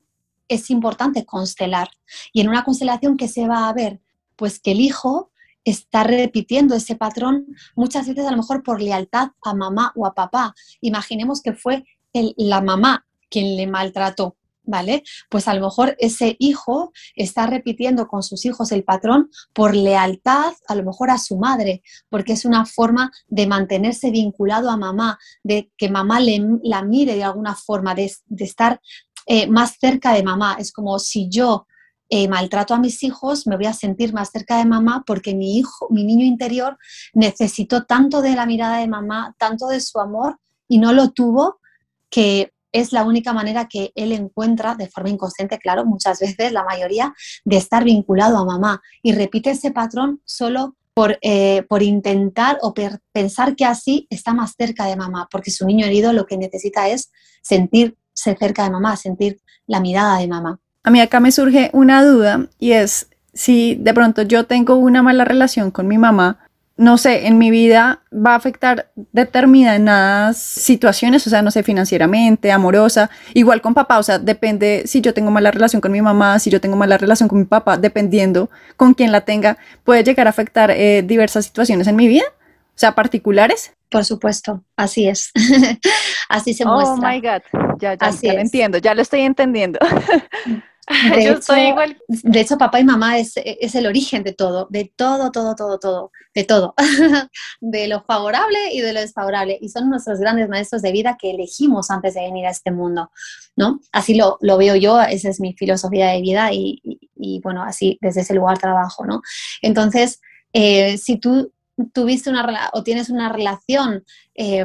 es 0.48 0.68
importante 0.68 1.24
constelar. 1.24 1.90
Y 2.32 2.40
en 2.40 2.48
una 2.48 2.64
constelación 2.64 3.16
que 3.16 3.28
se 3.28 3.46
va 3.46 3.68
a 3.68 3.72
ver, 3.72 4.00
pues 4.34 4.58
que 4.58 4.72
el 4.72 4.80
hijo 4.80 5.27
está 5.64 6.04
repitiendo 6.04 6.74
ese 6.74 6.96
patrón 6.96 7.46
muchas 7.74 8.08
veces 8.08 8.26
a 8.26 8.30
lo 8.30 8.38
mejor 8.38 8.62
por 8.62 8.80
lealtad 8.80 9.30
a 9.42 9.54
mamá 9.54 9.92
o 9.96 10.06
a 10.06 10.14
papá. 10.14 10.54
Imaginemos 10.80 11.42
que 11.42 11.52
fue 11.52 11.84
la 12.12 12.60
mamá 12.60 13.06
quien 13.30 13.56
le 13.56 13.66
maltrató, 13.66 14.36
¿vale? 14.62 15.02
Pues 15.28 15.48
a 15.48 15.54
lo 15.54 15.62
mejor 15.62 15.96
ese 15.98 16.36
hijo 16.38 16.92
está 17.14 17.46
repitiendo 17.46 18.06
con 18.06 18.22
sus 18.22 18.44
hijos 18.44 18.72
el 18.72 18.84
patrón 18.84 19.30
por 19.52 19.74
lealtad 19.74 20.52
a 20.66 20.74
lo 20.74 20.84
mejor 20.84 21.10
a 21.10 21.18
su 21.18 21.38
madre, 21.38 21.82
porque 22.08 22.32
es 22.32 22.44
una 22.44 22.64
forma 22.66 23.10
de 23.26 23.46
mantenerse 23.46 24.10
vinculado 24.10 24.70
a 24.70 24.76
mamá, 24.76 25.18
de 25.42 25.70
que 25.76 25.90
mamá 25.90 26.20
le, 26.20 26.42
la 26.62 26.82
mire 26.82 27.16
de 27.16 27.24
alguna 27.24 27.54
forma, 27.54 27.94
de, 27.94 28.10
estar 28.38 28.80
eh, 29.26 29.46
más 29.46 29.76
cerca 29.78 30.12
de 30.12 30.22
mamá. 30.22 30.56
Es 30.58 30.72
como 30.72 30.98
si 30.98 31.28
yo 31.28 31.66
eh, 32.10 32.28
maltrato 32.28 32.74
a 32.74 32.78
mis 32.78 33.02
hijos, 33.02 33.46
me 33.46 33.56
voy 33.56 33.66
a 33.66 33.72
sentir 33.72 34.12
más 34.12 34.30
cerca 34.30 34.58
de 34.58 34.64
mamá 34.64 35.04
porque 35.06 35.34
mi 35.34 35.58
hijo, 35.58 35.88
mi 35.90 36.04
niño 36.04 36.24
interior 36.24 36.78
necesitó 37.12 37.84
tanto 37.84 38.22
de 38.22 38.34
la 38.34 38.46
mirada 38.46 38.78
de 38.78 38.88
mamá, 38.88 39.34
tanto 39.38 39.68
de 39.68 39.80
su 39.80 40.00
amor 40.00 40.38
y 40.68 40.78
no 40.78 40.92
lo 40.92 41.10
tuvo, 41.10 41.60
que 42.10 42.52
es 42.72 42.92
la 42.92 43.04
única 43.04 43.32
manera 43.32 43.66
que 43.66 43.92
él 43.94 44.12
encuentra, 44.12 44.74
de 44.74 44.88
forma 44.88 45.10
inconsciente, 45.10 45.58
claro, 45.58 45.84
muchas 45.84 46.20
veces, 46.20 46.52
la 46.52 46.64
mayoría, 46.64 47.14
de 47.44 47.56
estar 47.56 47.84
vinculado 47.84 48.38
a 48.38 48.44
mamá. 48.44 48.82
Y 49.02 49.12
repite 49.12 49.50
ese 49.50 49.70
patrón 49.70 50.20
solo 50.24 50.76
por, 50.94 51.18
eh, 51.22 51.62
por 51.68 51.82
intentar 51.82 52.58
o 52.62 52.74
pensar 53.12 53.54
que 53.54 53.64
así 53.64 54.06
está 54.10 54.34
más 54.34 54.54
cerca 54.56 54.86
de 54.86 54.96
mamá, 54.96 55.28
porque 55.30 55.50
su 55.50 55.64
niño 55.64 55.86
herido 55.86 56.12
lo 56.12 56.26
que 56.26 56.36
necesita 56.36 56.88
es 56.88 57.10
sentirse 57.42 57.96
cerca 58.16 58.64
de 58.64 58.70
mamá, 58.70 58.96
sentir 58.96 59.40
la 59.66 59.80
mirada 59.80 60.18
de 60.18 60.26
mamá. 60.26 60.60
A 60.82 60.90
mí 60.90 61.00
acá 61.00 61.20
me 61.20 61.32
surge 61.32 61.70
una 61.72 62.04
duda 62.04 62.46
y 62.58 62.72
es 62.72 63.08
si 63.34 63.76
de 63.76 63.94
pronto 63.94 64.22
yo 64.22 64.46
tengo 64.46 64.76
una 64.76 65.02
mala 65.02 65.24
relación 65.24 65.70
con 65.70 65.86
mi 65.86 65.98
mamá, 65.98 66.38
no 66.78 66.96
sé, 66.96 67.26
en 67.26 67.38
mi 67.38 67.50
vida 67.50 68.02
va 68.12 68.32
a 68.32 68.36
afectar 68.36 68.90
determinadas 69.12 70.38
situaciones, 70.38 71.26
o 71.26 71.30
sea, 71.30 71.42
no 71.42 71.50
sé, 71.50 71.64
financieramente, 71.64 72.52
amorosa, 72.52 73.10
igual 73.34 73.60
con 73.60 73.74
papá, 73.74 73.98
o 73.98 74.02
sea, 74.04 74.20
depende 74.20 74.84
si 74.86 75.00
yo 75.00 75.12
tengo 75.12 75.32
mala 75.32 75.50
relación 75.50 75.80
con 75.80 75.90
mi 75.90 76.00
mamá, 76.00 76.38
si 76.38 76.50
yo 76.50 76.60
tengo 76.60 76.76
mala 76.76 76.96
relación 76.96 77.28
con 77.28 77.40
mi 77.40 77.44
papá, 77.44 77.78
dependiendo 77.78 78.48
con 78.76 78.94
quién 78.94 79.10
la 79.10 79.22
tenga, 79.22 79.58
puede 79.82 80.04
llegar 80.04 80.28
a 80.28 80.30
afectar 80.30 80.70
eh, 80.70 81.02
diversas 81.02 81.46
situaciones 81.46 81.88
en 81.88 81.96
mi 81.96 82.06
vida, 82.06 82.24
o 82.30 82.78
sea, 82.78 82.94
particulares. 82.94 83.72
Por 83.90 84.04
supuesto, 84.04 84.64
así 84.76 85.08
es. 85.08 85.30
así 86.28 86.54
se 86.54 86.64
muestra. 86.64 86.94
Oh 86.94 86.96
my 86.96 87.20
God, 87.20 87.78
ya, 87.80 87.94
ya, 87.94 88.10
ya 88.10 88.32
lo 88.34 88.40
entiendo, 88.40 88.78
ya 88.78 88.94
lo 88.94 89.02
estoy 89.02 89.20
entendiendo. 89.20 89.78
De, 90.88 91.28
hecho, 91.28 91.54
igual. 91.54 91.98
de 92.08 92.40
hecho, 92.40 92.56
papá 92.56 92.80
y 92.80 92.84
mamá 92.84 93.18
es, 93.18 93.34
es, 93.36 93.74
el 93.74 93.86
origen 93.86 94.22
de 94.22 94.32
todo, 94.32 94.66
de 94.70 94.90
todo, 94.96 95.30
todo, 95.30 95.54
todo, 95.54 95.78
todo, 95.78 96.12
de 96.34 96.44
todo, 96.44 96.74
de 97.60 97.88
lo 97.88 98.02
favorable 98.04 98.58
y 98.72 98.80
de 98.80 98.94
lo 98.94 99.00
desfavorable. 99.00 99.58
Y 99.60 99.68
son 99.68 99.90
nuestros 99.90 100.18
grandes 100.18 100.48
maestros 100.48 100.80
de 100.80 100.92
vida 100.92 101.18
que 101.20 101.30
elegimos 101.30 101.90
antes 101.90 102.14
de 102.14 102.22
venir 102.22 102.46
a 102.46 102.50
este 102.50 102.70
mundo, 102.70 103.10
¿no? 103.54 103.80
Así 103.92 104.14
lo, 104.14 104.38
lo 104.40 104.56
veo 104.56 104.76
yo, 104.76 105.00
esa 105.02 105.28
es 105.28 105.40
mi 105.40 105.52
filosofía 105.52 106.08
de 106.08 106.22
vida 106.22 106.52
y, 106.52 106.80
y, 106.82 107.40
bueno, 107.42 107.62
así 107.62 107.98
desde 108.00 108.22
ese 108.22 108.34
lugar 108.34 108.58
trabajo, 108.58 109.04
¿no? 109.04 109.20
Entonces, 109.60 110.20
eh, 110.54 110.96
si 110.96 111.18
tú 111.18 111.52
tuviste 111.92 112.30
una 112.30 112.70
o 112.72 112.82
tienes 112.82 113.10
una 113.10 113.28
relación... 113.30 114.04
Eh, 114.34 114.64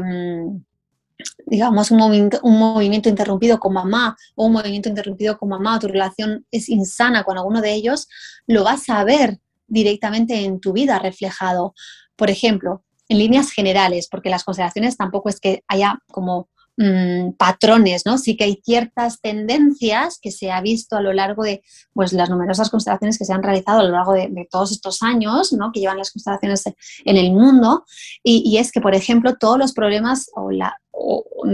digamos, 1.46 1.92
un 1.92 2.00
movimiento 2.42 3.08
interrumpido 3.08 3.60
con 3.60 3.74
mamá 3.74 4.18
o 4.36 4.46
un 4.46 4.54
movimiento 4.54 4.90
interrumpido 4.90 5.38
con 5.38 5.50
mamá, 5.50 5.78
o 5.78 5.80
tu 5.80 5.88
relación 5.88 6.46
es 6.52 6.70
insana 6.70 7.24
con 7.24 7.38
alguno 7.38 7.62
de 7.62 7.74
ellos, 7.74 8.08
lo 8.48 8.64
vas 8.64 8.90
a 8.90 9.04
ver 9.04 9.40
directamente 9.68 10.44
en 10.44 10.60
tu 10.60 10.74
vida 10.74 11.00
reflejado. 11.00 11.74
Por 12.16 12.30
ejemplo, 12.30 12.84
en 13.08 13.20
líneas 13.20 13.52
generales, 13.52 14.08
porque 14.10 14.30
las 14.30 14.44
consideraciones 14.44 14.98
tampoco 14.98 15.30
es 15.30 15.40
que 15.40 15.64
haya 15.68 16.00
como 16.12 16.50
Mm, 16.76 17.34
patrones, 17.34 18.02
¿no? 18.04 18.18
Sí 18.18 18.36
que 18.36 18.46
hay 18.46 18.60
ciertas 18.66 19.22
tendencias 19.22 20.18
que 20.20 20.32
se 20.32 20.52
ha 20.52 20.60
visto 20.60 20.96
a 20.96 21.02
lo 21.02 21.14
largo 21.14 21.44
de 21.44 21.62
pues, 21.94 22.14
las 22.14 22.32
numerosas 22.32 22.72
constelaciones 22.72 23.20
que 23.20 23.26
se 23.26 23.34
han 23.34 23.44
realizado 23.44 23.82
a 23.82 23.84
lo 23.84 23.92
largo 23.92 24.14
de, 24.14 24.48
todos 24.50 24.72
estos 24.72 25.04
años, 25.04 25.54
¿no? 25.54 25.72
Que 25.72 25.82
llevan 25.82 26.00
las 26.00 26.12
constelaciones 26.12 26.64
en 27.06 27.18
el 27.18 27.32
mundo. 27.32 27.86
Y, 28.24 28.58
es 28.58 28.72
que, 28.72 28.82
por 28.82 28.96
ejemplo, 28.96 29.36
todos 29.36 29.60
los 29.60 29.74
problemas 29.74 30.32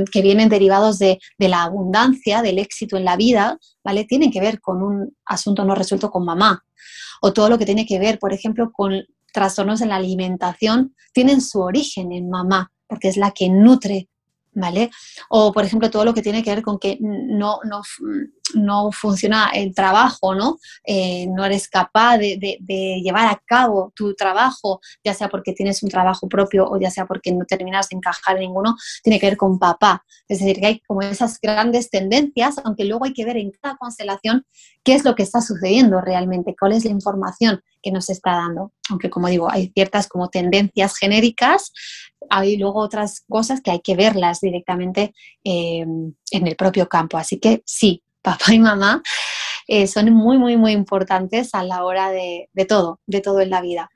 que 0.10 0.22
vienen 0.22 0.48
derivados 0.48 1.00
de, 1.00 1.20
de, 1.38 1.50
la 1.50 1.64
abundancia, 1.64 2.42
del 2.42 2.58
éxito 2.58 2.96
en 2.96 3.04
la 3.04 3.18
vida, 3.18 3.58
¿vale? 3.84 4.06
Tienen 4.06 4.32
que 4.32 4.40
ver 4.40 4.62
con 4.62 4.82
un 4.82 5.18
asunto 5.26 5.66
no 5.66 5.76
resuelto 5.76 6.12
con 6.12 6.24
mamá. 6.24 6.64
O 7.22 7.34
todo 7.34 7.50
lo 7.50 7.58
que 7.58 7.66
tiene 7.66 7.86
que 7.86 8.00
ver, 8.00 8.20
por 8.20 8.32
ejemplo, 8.32 8.72
con 8.72 9.06
trastornos 9.34 9.82
en 9.82 9.90
la 9.90 9.98
alimentación, 9.98 10.96
tienen 11.12 11.42
su 11.42 11.60
origen 11.60 12.14
en 12.14 12.30
mamá, 12.30 12.72
porque 12.88 13.10
es 13.10 13.18
la 13.18 13.32
que 13.32 13.50
nutre 13.50 14.08
¿vale? 14.54 14.90
O, 15.30 15.52
por 15.52 15.64
ejemplo, 15.64 15.90
todo 15.90 16.06
lo 16.06 16.14
que 16.14 16.22
tiene 16.22 16.44
que 16.44 16.54
ver 16.54 16.64
con 16.64 16.80
que 16.80 16.98
no, 17.02 17.60
no, 17.64 17.82
no 18.56 18.92
funciona 18.92 19.50
el 19.54 19.74
trabajo, 19.74 20.36
¿no? 20.36 20.58
Eh, 20.86 21.28
no 21.28 21.46
eres 21.46 21.68
capaz 21.68 22.18
de, 22.18 22.60
llevar 23.04 23.28
a 23.28 23.42
cabo 23.46 23.92
tu 23.96 24.14
trabajo, 24.14 24.80
ya 25.04 25.14
sea 25.14 25.30
porque 25.30 25.54
tienes 25.54 25.84
un 25.84 25.90
trabajo 25.90 26.28
propio 26.28 26.70
o 26.70 26.80
ya 26.80 26.90
sea 26.90 27.06
porque 27.06 27.32
no 27.32 27.46
terminas 27.46 27.90
de 27.90 27.98
encajar 27.98 28.36
en 28.36 28.42
ninguno, 28.42 28.76
tiene 29.04 29.20
que 29.20 29.28
ver 29.28 29.38
con 29.38 29.60
papá. 29.60 30.04
Es 30.28 30.40
decir, 30.40 30.60
que 30.60 30.66
hay 30.66 30.80
como 30.82 31.02
esas 31.02 31.40
grandes 31.42 31.90
tendencias, 31.90 32.60
aunque 32.64 32.86
luego 32.86 33.06
hay 33.06 33.14
que 33.14 33.26
ver 33.26 33.38
en 33.38 33.52
cada 33.52 33.78
constelación 33.78 34.46
qué 34.84 34.94
es 34.94 35.04
lo 35.04 35.16
que 35.16 35.24
está 35.24 35.42
sucediendo 35.42 36.02
realmente, 36.02 36.56
cuál 36.60 36.74
es 36.74 36.86
la 36.86 36.92
información 36.92 37.62
que 37.82 37.92
nos 37.92 38.10
está 38.10 38.32
dando. 38.32 38.74
Aunque, 38.90 39.10
como 39.10 39.28
digo, 39.28 39.50
hay 39.50 39.72
ciertas 39.74 40.08
como 40.08 40.30
tendencias 40.30 40.98
genéricas, 40.98 41.72
hay 42.30 42.58
luego 42.58 42.80
otras 42.80 43.22
cosas 43.28 43.62
que 43.62 43.72
hay 43.72 43.80
que 43.80 43.96
verlas 43.96 44.42
directamente 44.42 45.14
eh, 45.44 45.86
en 46.32 46.48
el 46.48 46.56
propio 46.56 46.88
campo. 46.88 47.18
Así 47.18 47.40
que 47.40 47.64
sí, 47.66 48.04
papá 48.22 48.54
y 48.54 48.60
mamá 48.60 49.02
eh, 49.68 49.88
son 49.88 50.12
muy, 50.14 50.38
muy, 50.38 50.58
muy 50.58 50.72
importantes 50.72 51.54
a 51.54 51.64
la 51.64 51.84
hora 51.84 52.12
de, 52.12 52.50
de 52.54 52.66
todo, 52.66 53.00
de 53.08 53.22
todo 53.22 53.40
en 53.42 53.50
la 53.50 53.62
vida. 53.62 53.90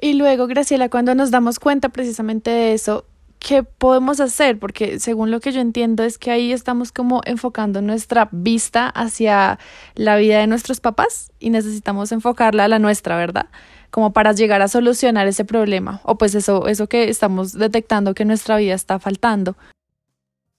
Y 0.00 0.14
luego, 0.14 0.46
Graciela, 0.46 0.88
cuando 0.88 1.14
nos 1.14 1.30
damos 1.30 1.58
cuenta 1.58 1.88
precisamente 1.88 2.50
de 2.50 2.74
eso, 2.74 3.06
¿qué 3.38 3.62
podemos 3.62 4.20
hacer? 4.20 4.58
Porque 4.58 4.98
según 4.98 5.30
lo 5.30 5.40
que 5.40 5.52
yo 5.52 5.60
entiendo 5.60 6.04
es 6.04 6.18
que 6.18 6.30
ahí 6.30 6.52
estamos 6.52 6.92
como 6.92 7.22
enfocando 7.24 7.80
nuestra 7.80 8.28
vista 8.32 8.88
hacia 8.88 9.58
la 9.94 10.16
vida 10.16 10.40
de 10.40 10.46
nuestros 10.46 10.80
papás 10.80 11.32
y 11.38 11.50
necesitamos 11.50 12.12
enfocarla 12.12 12.64
a 12.64 12.68
la 12.68 12.78
nuestra, 12.78 13.16
¿verdad? 13.16 13.46
Como 13.90 14.12
para 14.12 14.32
llegar 14.32 14.62
a 14.62 14.68
solucionar 14.68 15.26
ese 15.28 15.44
problema 15.44 16.00
o 16.02 16.18
pues 16.18 16.34
eso, 16.34 16.66
eso 16.66 16.88
que 16.88 17.08
estamos 17.08 17.52
detectando 17.52 18.14
que 18.14 18.24
nuestra 18.24 18.56
vida 18.56 18.74
está 18.74 18.98
faltando. 18.98 19.56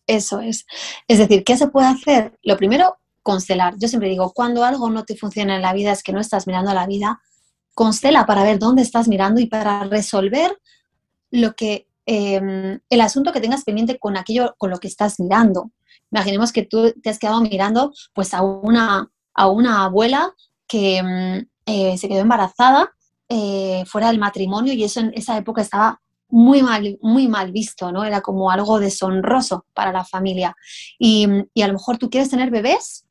Eso 0.07 0.39
es. 0.39 0.65
Es 1.07 1.19
decir, 1.19 1.43
¿qué 1.43 1.57
se 1.57 1.67
puede 1.67 1.87
hacer? 1.87 2.31
Lo 2.41 2.55
primero, 2.55 2.97
constelar. 3.27 3.73
Yo 3.77 3.89
siempre 3.89 4.07
digo, 4.07 4.31
cuando 4.31 4.63
algo 4.63 4.89
no 4.89 5.03
te 5.03 5.17
funciona 5.17 5.57
en 5.57 5.61
la 5.61 5.73
vida 5.73 5.91
es 5.91 6.01
que 6.01 6.13
no 6.13 6.21
estás 6.21 6.47
mirando 6.47 6.73
la 6.73 6.87
vida, 6.87 7.19
constela 7.75 8.25
para 8.25 8.41
ver 8.41 8.57
dónde 8.57 8.81
estás 8.81 9.09
mirando 9.09 9.41
y 9.41 9.47
para 9.47 9.83
resolver 9.83 10.57
lo 11.29 11.53
que 11.53 11.89
em, 12.05 12.79
el 12.89 13.01
asunto 13.01 13.33
que 13.33 13.41
tengas 13.41 13.65
pendiente 13.65 13.99
con 13.99 14.15
aquello 14.15 14.55
con 14.57 14.69
lo 14.69 14.77
que 14.77 14.87
estás 14.87 15.19
mirando. 15.19 15.71
Imaginemos 16.09 16.53
que 16.53 16.63
tú 16.63 16.93
te 17.03 17.09
has 17.09 17.19
quedado 17.19 17.41
mirando 17.41 17.91
pues 18.13 18.33
a 18.33 18.41
una, 18.43 19.11
a 19.33 19.47
una 19.49 19.83
abuela 19.83 20.33
que 20.65 20.99
em, 20.99 21.45
eh, 21.65 21.97
se 21.97 22.07
quedó 22.07 22.21
embarazada 22.21 22.93
eh, 23.27 23.83
fuera 23.87 24.07
del 24.07 24.19
matrimonio 24.19 24.71
y 24.71 24.85
eso 24.85 25.01
en 25.01 25.11
esa 25.15 25.35
época 25.35 25.61
estaba 25.61 25.99
muy 26.29 26.63
mal, 26.63 26.97
muy 27.01 27.27
mal 27.27 27.51
visto, 27.51 27.91
¿no? 27.91 28.05
Era 28.05 28.21
como 28.21 28.51
algo 28.51 28.79
deshonroso 28.79 29.65
para 29.73 29.91
la 29.91 30.05
familia. 30.05 30.55
Y, 30.97 31.27
y 31.53 31.61
a 31.61 31.67
lo 31.67 31.73
mejor 31.73 31.97
tú 31.97 32.09
quieres 32.09 32.29
tener 32.29 32.51
bebés 32.51 33.06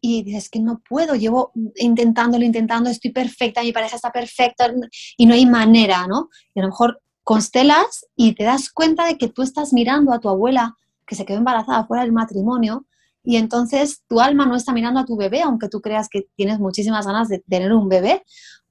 y 0.00 0.22
dices 0.22 0.48
que 0.48 0.60
no 0.60 0.80
puedo, 0.88 1.14
llevo 1.14 1.52
intentándolo, 1.76 2.44
intentando, 2.44 2.90
estoy 2.90 3.10
perfecta, 3.12 3.62
mi 3.62 3.72
pareja 3.72 3.96
está 3.96 4.10
perfecta 4.10 4.72
y 5.16 5.26
no 5.26 5.34
hay 5.34 5.46
manera, 5.46 6.06
¿no? 6.06 6.28
Y 6.54 6.60
a 6.60 6.62
lo 6.62 6.68
mejor 6.68 7.00
constelas 7.24 8.06
y 8.16 8.34
te 8.34 8.44
das 8.44 8.70
cuenta 8.70 9.06
de 9.06 9.18
que 9.18 9.28
tú 9.28 9.42
estás 9.42 9.72
mirando 9.72 10.12
a 10.12 10.20
tu 10.20 10.28
abuela 10.28 10.76
que 11.06 11.14
se 11.14 11.24
quedó 11.24 11.38
embarazada 11.38 11.86
fuera 11.86 12.02
del 12.02 12.12
matrimonio 12.12 12.86
y 13.24 13.36
entonces 13.36 14.02
tu 14.08 14.20
alma 14.20 14.46
no 14.46 14.56
está 14.56 14.72
mirando 14.72 15.00
a 15.00 15.04
tu 15.04 15.16
bebé, 15.16 15.42
aunque 15.42 15.68
tú 15.68 15.80
creas 15.80 16.08
que 16.08 16.26
tienes 16.36 16.58
muchísimas 16.60 17.06
ganas 17.06 17.28
de 17.28 17.40
tener 17.40 17.72
un 17.72 17.88
bebé, 17.88 18.22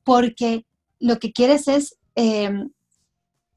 porque 0.03 0.65
lo 0.99 1.19
que 1.19 1.31
quieres 1.31 1.67
es 1.67 1.97
em, 2.15 2.71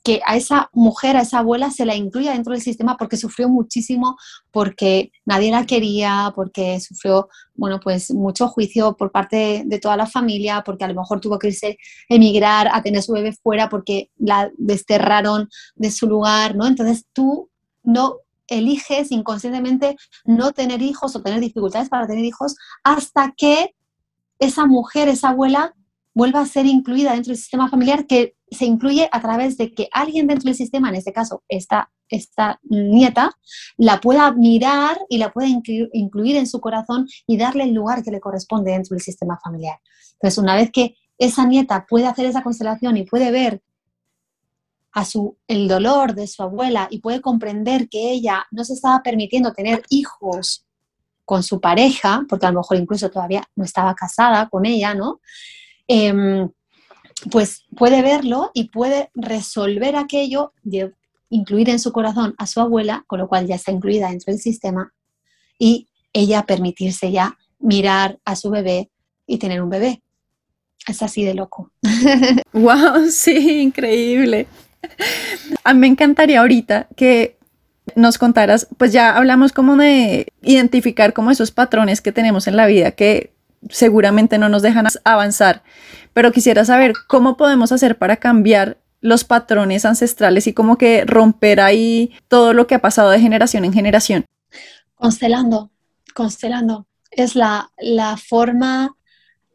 que 0.02 0.20
a 0.26 0.36
esa 0.36 0.70
mujer, 0.72 1.16
a 1.16 1.22
esa 1.22 1.40
abuela, 1.40 1.70
se 1.70 1.84
la 1.84 1.94
incluya 1.94 2.32
dentro 2.32 2.52
del 2.52 2.62
sistema 2.62 2.96
porque 2.96 3.16
sufrió 3.16 3.48
muchísimo, 3.48 4.16
porque 4.50 5.12
nadie 5.24 5.50
la 5.50 5.66
quería, 5.66 6.32
porque 6.34 6.80
sufrió, 6.80 7.28
bueno, 7.54 7.80
pues 7.80 8.10
mucho 8.12 8.48
juicio 8.48 8.96
por 8.96 9.12
parte 9.12 9.62
de, 9.66 9.78
toda 9.78 9.96
la 9.96 10.06
familia, 10.06 10.62
porque 10.64 10.84
a 10.84 10.88
lo 10.88 10.94
mejor 10.94 11.20
tuvo 11.20 11.38
que 11.38 11.48
irse 11.48 11.78
emigrar 12.08 12.68
a 12.72 12.82
tener 12.82 13.02
su 13.02 13.12
bebé 13.12 13.32
fuera 13.32 13.68
porque 13.68 14.10
la 14.18 14.50
desterraron 14.56 15.48
de 15.76 15.90
su 15.90 16.06
lugar, 16.06 16.56
¿no? 16.56 16.66
Entonces 16.66 17.06
tú 17.12 17.50
no 17.82 18.16
eliges 18.48 19.12
inconscientemente 19.12 19.96
no 20.24 20.52
tener 20.52 20.82
hijos 20.82 21.14
o 21.14 21.22
tener 21.22 21.40
dificultades 21.40 21.88
para 21.88 22.06
tener 22.06 22.24
hijos 22.24 22.56
hasta 22.82 23.32
que 23.36 23.74
esa 24.38 24.66
mujer, 24.66 25.08
esa 25.08 25.30
abuela, 25.30 25.74
vuelva 26.14 26.40
a 26.40 26.46
ser 26.46 26.66
incluida 26.66 27.12
dentro 27.12 27.30
del 27.30 27.38
sistema 27.38 27.68
familiar 27.68 28.06
que 28.06 28.34
se 28.50 28.64
incluye 28.64 29.08
a 29.10 29.20
través 29.20 29.56
de 29.56 29.72
que 29.72 29.88
alguien 29.92 30.26
dentro 30.26 30.46
del 30.46 30.56
sistema, 30.56 30.88
en 30.88 30.96
este 30.96 31.12
caso 31.12 31.42
esta, 31.48 31.90
esta 32.08 32.58
nieta, 32.64 33.30
la 33.76 34.00
pueda 34.00 34.32
mirar 34.32 34.98
y 35.08 35.18
la 35.18 35.32
pueda 35.32 35.48
incluir 35.48 36.36
en 36.36 36.46
su 36.46 36.60
corazón 36.60 37.06
y 37.26 37.36
darle 37.36 37.64
el 37.64 37.72
lugar 37.72 38.02
que 38.02 38.10
le 38.10 38.20
corresponde 38.20 38.72
dentro 38.72 38.94
del 38.94 39.02
sistema 39.02 39.38
familiar. 39.42 39.78
Entonces, 40.14 40.38
una 40.38 40.56
vez 40.56 40.70
que 40.72 40.96
esa 41.18 41.46
nieta 41.46 41.86
puede 41.88 42.06
hacer 42.06 42.26
esa 42.26 42.42
constelación 42.42 42.96
y 42.96 43.04
puede 43.04 43.30
ver 43.30 43.62
a 44.92 45.04
su, 45.04 45.36
el 45.46 45.68
dolor 45.68 46.14
de 46.14 46.26
su 46.26 46.42
abuela 46.42 46.88
y 46.90 46.98
puede 46.98 47.20
comprender 47.20 47.88
que 47.88 48.10
ella 48.10 48.46
no 48.50 48.64
se 48.64 48.74
estaba 48.74 49.02
permitiendo 49.02 49.52
tener 49.52 49.82
hijos 49.90 50.66
con 51.24 51.42
su 51.44 51.60
pareja, 51.60 52.24
porque 52.28 52.46
a 52.46 52.50
lo 52.50 52.60
mejor 52.60 52.76
incluso 52.76 53.08
todavía 53.08 53.44
no 53.54 53.64
estaba 53.64 53.94
casada 53.94 54.48
con 54.48 54.66
ella, 54.66 54.94
¿no? 54.94 55.20
Em, 55.86 56.50
pues 57.30 57.64
puede 57.76 58.02
verlo 58.02 58.50
y 58.54 58.64
puede 58.64 59.10
resolver 59.14 59.96
aquello, 59.96 60.52
de 60.62 60.92
incluir 61.28 61.70
en 61.70 61.78
su 61.78 61.92
corazón 61.92 62.34
a 62.38 62.46
su 62.46 62.60
abuela, 62.60 63.04
con 63.06 63.18
lo 63.18 63.28
cual 63.28 63.46
ya 63.46 63.56
está 63.56 63.72
incluida 63.72 64.08
dentro 64.08 64.32
del 64.32 64.40
sistema, 64.40 64.92
y 65.58 65.88
ella 66.12 66.44
permitirse 66.44 67.12
ya 67.12 67.36
mirar 67.58 68.18
a 68.24 68.36
su 68.36 68.50
bebé 68.50 68.90
y 69.26 69.38
tener 69.38 69.62
un 69.62 69.70
bebé. 69.70 70.02
Es 70.88 71.02
así 71.02 71.24
de 71.24 71.34
loco. 71.34 71.70
¡Wow! 72.52 73.08
Sí, 73.10 73.60
increíble. 73.60 74.46
A 75.62 75.74
mí 75.74 75.80
me 75.80 75.86
encantaría 75.86 76.40
ahorita 76.40 76.88
que 76.96 77.36
nos 77.94 78.18
contaras, 78.18 78.66
pues 78.78 78.92
ya 78.92 79.16
hablamos 79.16 79.52
como 79.52 79.76
de 79.76 80.32
identificar 80.42 81.12
como 81.12 81.30
esos 81.30 81.50
patrones 81.50 82.00
que 82.00 82.12
tenemos 82.12 82.46
en 82.46 82.56
la 82.56 82.66
vida 82.66 82.92
que 82.92 83.32
seguramente 83.68 84.38
no 84.38 84.48
nos 84.48 84.62
dejan 84.62 84.86
avanzar, 85.04 85.62
pero 86.12 86.32
quisiera 86.32 86.64
saber 86.64 86.94
cómo 87.08 87.36
podemos 87.36 87.72
hacer 87.72 87.98
para 87.98 88.16
cambiar 88.16 88.78
los 89.00 89.24
patrones 89.24 89.84
ancestrales 89.84 90.46
y 90.46 90.52
como 90.52 90.76
que 90.76 91.04
romper 91.04 91.60
ahí 91.60 92.12
todo 92.28 92.52
lo 92.52 92.66
que 92.66 92.74
ha 92.74 92.80
pasado 92.80 93.10
de 93.10 93.20
generación 93.20 93.64
en 93.64 93.72
generación. 93.72 94.26
Constelando, 94.94 95.70
constelando. 96.14 96.86
Es 97.10 97.34
la, 97.34 97.70
la 97.78 98.16
forma 98.16 98.96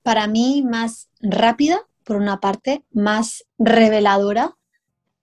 para 0.04 0.28
mí 0.28 0.64
más 0.68 1.10
rápida, 1.22 1.80
por 2.04 2.18
una 2.18 2.40
parte, 2.40 2.84
más 2.92 3.46
reveladora 3.58 4.56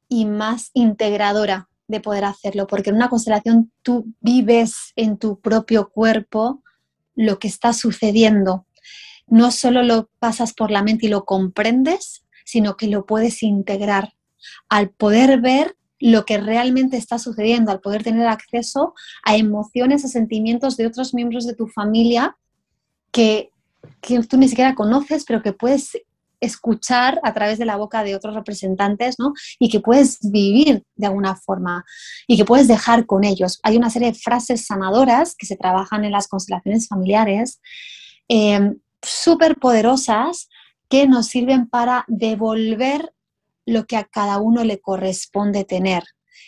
y 0.09 0.25
más 0.25 0.71
integradora 0.75 1.68
de 1.88 2.01
poder 2.01 2.25
hacerlo, 2.25 2.66
porque 2.66 2.90
en 2.90 2.97
una 2.97 3.09
constelación 3.09 3.73
tú 3.83 4.07
vives 4.21 4.92
en 4.97 5.18
tu 5.18 5.40
propio 5.40 5.90
cuerpo 5.90 6.62
lo 7.14 7.38
que 7.38 7.49
está 7.49 7.73
sucediendo 7.73 8.66
no 9.27 9.51
solo 9.51 9.83
lo 9.83 10.11
pasas 10.19 10.53
por 10.53 10.71
la 10.71 10.83
mente 10.83 11.07
y 11.07 11.09
lo 11.09 11.25
comprendes, 11.25 12.25
sino 12.45 12.77
que 12.77 12.87
lo 12.87 13.07
puedes 13.07 13.43
integrar. 13.43 14.13
Al 14.69 14.91
poder 14.91 15.41
ver 15.41 15.77
lo 16.03 16.25
que 16.25 16.39
realmente 16.39 16.97
está 16.97 17.19
sucediendo, 17.19 17.71
al 17.71 17.81
poder 17.81 18.03
tener 18.03 18.27
acceso 18.27 18.95
a 19.25 19.37
emociones, 19.37 20.05
a 20.05 20.09
sentimientos 20.09 20.77
de 20.77 20.87
otros 20.87 21.15
miembros 21.15 21.47
de 21.47 21.55
tu 21.55 21.69
familia 21.69 22.37
que, 23.13 23.51
tú 24.29 24.37
ni 24.37 24.49
siquiera 24.49 24.75
conoces, 24.75 25.25
pero 25.25 25.43
que 25.43 25.53
puedes 25.53 25.93
escuchar 26.41 27.21
a 27.23 27.33
través 27.33 27.59
de 27.61 27.67
la 27.67 27.77
boca 27.77 28.03
de 28.03 28.17
otros 28.17 28.35
representantes, 28.35 29.21
¿no? 29.21 29.33
Y 29.61 29.69
que 29.69 29.79
puedes 29.79 30.19
vivir 30.29 30.83
de 30.97 31.07
alguna 31.07 31.37
forma 31.37 31.85
y 32.27 32.37
que 32.37 32.45
puedes 32.45 32.67
dejar 32.67 33.07
con 33.07 33.23
ellos. 33.23 33.61
Hay 33.63 33.77
una 33.77 33.91
serie 33.91 34.11
de 34.11 34.19
frases 34.19 34.67
sanadoras 34.67 35.37
que 35.37 35.47
se 35.47 35.57
trabajan 35.57 36.05
en 36.05 36.11
las 36.11 36.27
constelaciones 36.27 36.89
familiares, 36.89 37.61
eh, 38.29 38.73
súper 39.03 39.57
poderosas, 39.57 40.49
que 40.88 41.09
nos 41.09 41.27
sirven 41.27 41.69
para 41.69 42.05
devolver 42.07 43.15
lo 43.65 43.87
que 43.87 43.97
a 43.97 44.05
cada 44.05 44.38
uno 44.38 44.62
le 44.62 44.81
corresponde 44.81 45.65
tener. 45.65 46.05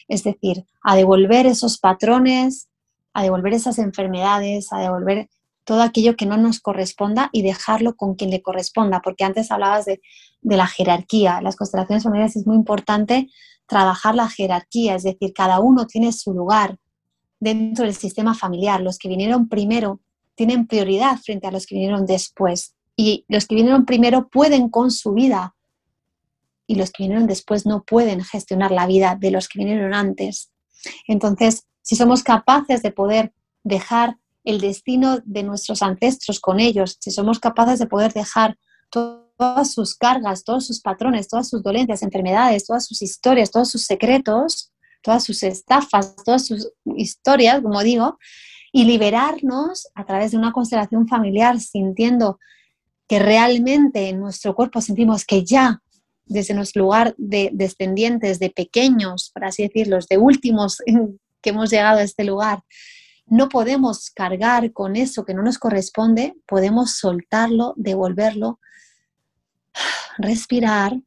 Es 0.09 0.23
decir, 0.23 0.67
a 0.83 0.97
devolver 0.97 1.47
esos 1.47 1.79
patrones, 1.79 2.69
a 3.15 3.23
devolver 3.23 3.55
esas 3.55 3.79
enfermedades, 3.79 4.73
a 4.73 4.81
devolver 4.81 5.31
todo 5.65 5.83
aquello 5.83 6.15
que 6.15 6.27
no 6.27 6.37
nos 6.37 6.61
corresponda 6.61 7.31
y 7.33 7.43
dejarlo 7.43 7.97
con 7.97 8.17
quien 8.17 8.31
le 8.31 8.43
corresponda, 8.43 9.01
porque 9.01 9.25
antes 9.25 9.51
hablabas 9.51 9.87
de, 9.87 10.01
la 10.43 10.67
jerarquía. 10.67 11.39
En 11.39 11.45
las 11.45 11.57
constelaciones 11.57 12.05
familiares 12.05 12.37
es 12.37 12.47
muy 12.47 12.57
importante 12.57 13.31
trabajar 13.67 14.15
la 14.15 14.29
jerarquía, 14.29 14.95
es 14.95 15.05
decir, 15.05 15.33
cada 15.33 15.59
uno 15.59 15.87
tiene 15.87 16.13
su 16.13 16.35
lugar 16.35 16.79
dentro 17.41 17.87
del 17.87 17.95
sistema 17.95 18.35
familiar. 18.35 18.83
Los 18.83 18.99
que 18.99 19.09
vinieron 19.09 19.49
primero 19.49 20.01
tienen 20.35 20.67
prioridad 20.67 21.19
frente 21.19 21.47
a 21.47 21.51
los 21.51 21.67
que 21.67 21.75
vinieron 21.75 22.07
después. 22.07 22.75
Y 22.97 23.25
los 23.29 23.47
que 23.47 23.55
vinieron 23.55 23.85
primero 23.85 24.29
pueden 24.29 24.69
con 24.69 24.91
su 24.91 25.13
vida 25.13 25.55
y 26.67 26.77
los 26.77 26.91
que 26.91 27.05
vinieron 27.05 27.27
después 27.27 27.67
no 27.67 27.83
pueden 27.83 28.23
gestionar 28.25 28.71
la 28.71 28.87
vida 28.87 29.17
de 29.19 29.31
los 29.31 29.49
que 29.49 29.59
vinieron 29.59 29.95
antes. 29.95 30.51
Entonces, 31.07 31.67
si 31.83 31.97
somos 31.97 32.23
capaces 32.23 32.83
de 32.83 32.91
poder 32.91 33.33
dejar 33.63 34.17
el 34.45 34.61
destino 34.61 35.19
de 35.25 35.43
nuestros 35.43 35.83
ancestros 35.83 36.41
con 36.41 36.61
ellos, 36.61 36.97
si 37.01 37.11
somos 37.11 37.39
capaces 37.39 37.79
de 37.79 37.87
poder 37.87 38.13
dejar 38.13 38.57
todas 38.91 39.73
sus 39.73 39.97
cargas, 39.97 40.45
todos 40.45 40.67
sus 40.67 40.81
patrones, 40.81 41.29
todas 41.29 41.49
sus 41.49 41.63
dolencias, 41.63 42.03
enfermedades, 42.03 42.67
todas 42.67 42.87
sus 42.87 43.03
historias, 43.03 43.51
todos 43.51 43.71
sus 43.71 43.85
secretos, 43.85 44.73
todas 45.03 45.25
sus 45.25 45.43
estafas, 45.43 46.17
todas 46.25 46.47
sus 46.47 46.71
historias, 46.97 47.61
como 47.61 47.83
digo, 47.83 48.19
y 48.77 48.87
liberarnos 48.87 49.87
a 49.95 50.05
través 50.05 50.33
de 50.33 50.37
una 50.37 50.51
constelación 50.51 51.07
familiar 51.07 51.61
sintiendo 51.61 52.41
que 53.07 53.21
realmente 53.21 54.09
en 54.09 54.19
nuestro 54.19 54.57
cuerpo 54.57 54.81
sentimos 54.81 55.25
que 55.25 55.45
ya 55.45 55.81
desde 56.27 56.55
nuestro 56.55 56.83
lugar 56.83 57.15
de 57.17 57.51
descendientes, 57.53 58.41
de 58.41 58.51
pequeños, 58.51 59.31
por 59.33 59.45
así 59.45 59.63
decirlo, 59.63 59.97
de 60.11 60.19
últimos 60.19 60.83
que 61.41 61.51
hemos 61.51 61.71
llegado 61.71 61.99
a 61.99 62.03
este 62.03 62.25
lugar, 62.25 62.65
no 63.27 63.49
podemos 63.49 64.11
cargar 64.11 64.73
con 64.73 64.97
eso 64.97 65.25
que 65.25 65.35
no 65.35 65.45
nos 65.45 65.59
corresponde, 65.59 66.35
podemos 66.45 66.97
soltarlo, 66.97 67.75
devolverlo, 67.77 68.59
respirar 70.19 71.01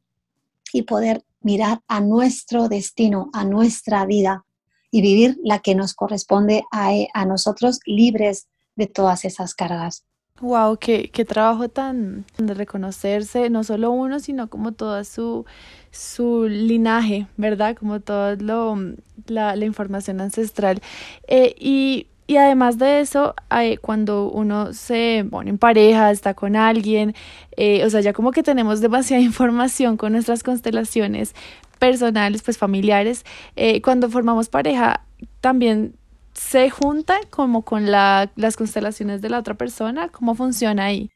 y 0.71 0.83
poder 0.83 1.25
mirar 1.41 1.81
a 1.89 1.99
nuestro 1.99 2.69
destino, 2.69 3.29
a 3.33 3.43
nuestra 3.43 4.05
vida 4.05 4.45
y 4.91 5.01
vivir 5.01 5.37
la 5.43 5.59
que 5.59 5.75
nos 5.75 5.93
corresponde 5.93 6.63
a, 6.71 7.25
nosotros 7.25 7.79
libres 7.85 8.47
de 8.75 8.87
todas 8.87 9.25
esas 9.25 9.53
cargas. 9.53 10.05
Wow, 10.39 10.77
qué, 10.77 11.09
qué 11.11 11.25
trabajo 11.25 11.67
tan 11.67 12.25
de 12.37 12.53
reconocerse, 12.53 13.49
no 13.49 13.63
solo 13.63 13.91
uno, 13.91 14.19
sino 14.19 14.49
como 14.49 14.71
toda 14.71 15.03
su, 15.03 15.45
su 15.89 16.47
linaje, 16.47 17.27
¿verdad? 17.37 17.75
Como 17.75 17.99
toda 18.01 18.35
la, 18.35 19.55
la 19.55 19.65
información 19.65 20.21
ancestral. 20.21 20.81
Eh, 21.27 21.55
y, 21.57 22.07
y 22.27 22.37
además 22.37 22.77
de 22.77 22.99
eso, 22.99 23.33
cuando 23.81 24.29
uno 24.29 24.73
se 24.73 25.25
pone 25.31 25.49
en 25.49 25.57
pareja, 25.57 26.11
está 26.11 26.33
con 26.33 26.55
alguien, 26.55 27.15
eh, 27.55 27.85
o 27.85 27.89
sea, 27.89 28.01
ya 28.01 28.13
como 28.13 28.31
que 28.31 28.43
tenemos 28.43 28.81
demasiada 28.81 29.23
información 29.23 29.97
con 29.97 30.11
nuestras 30.11 30.43
constelaciones 30.43 31.33
personales, 31.79 32.41
pues 32.41 32.57
familiares, 32.57 33.25
eh, 33.55 33.81
cuando 33.81 34.09
formamos 34.09 34.49
pareja, 34.49 35.01
también 35.41 35.95
se 36.33 36.69
junta 36.69 37.17
como 37.29 37.63
con 37.63 37.89
la, 37.89 38.31
las 38.35 38.57
constelaciones 38.57 39.21
de 39.21 39.29
la 39.29 39.39
otra 39.39 39.55
persona? 39.55 40.09
¿Cómo 40.09 40.35
funciona 40.35 40.85
ahí? 40.85 41.09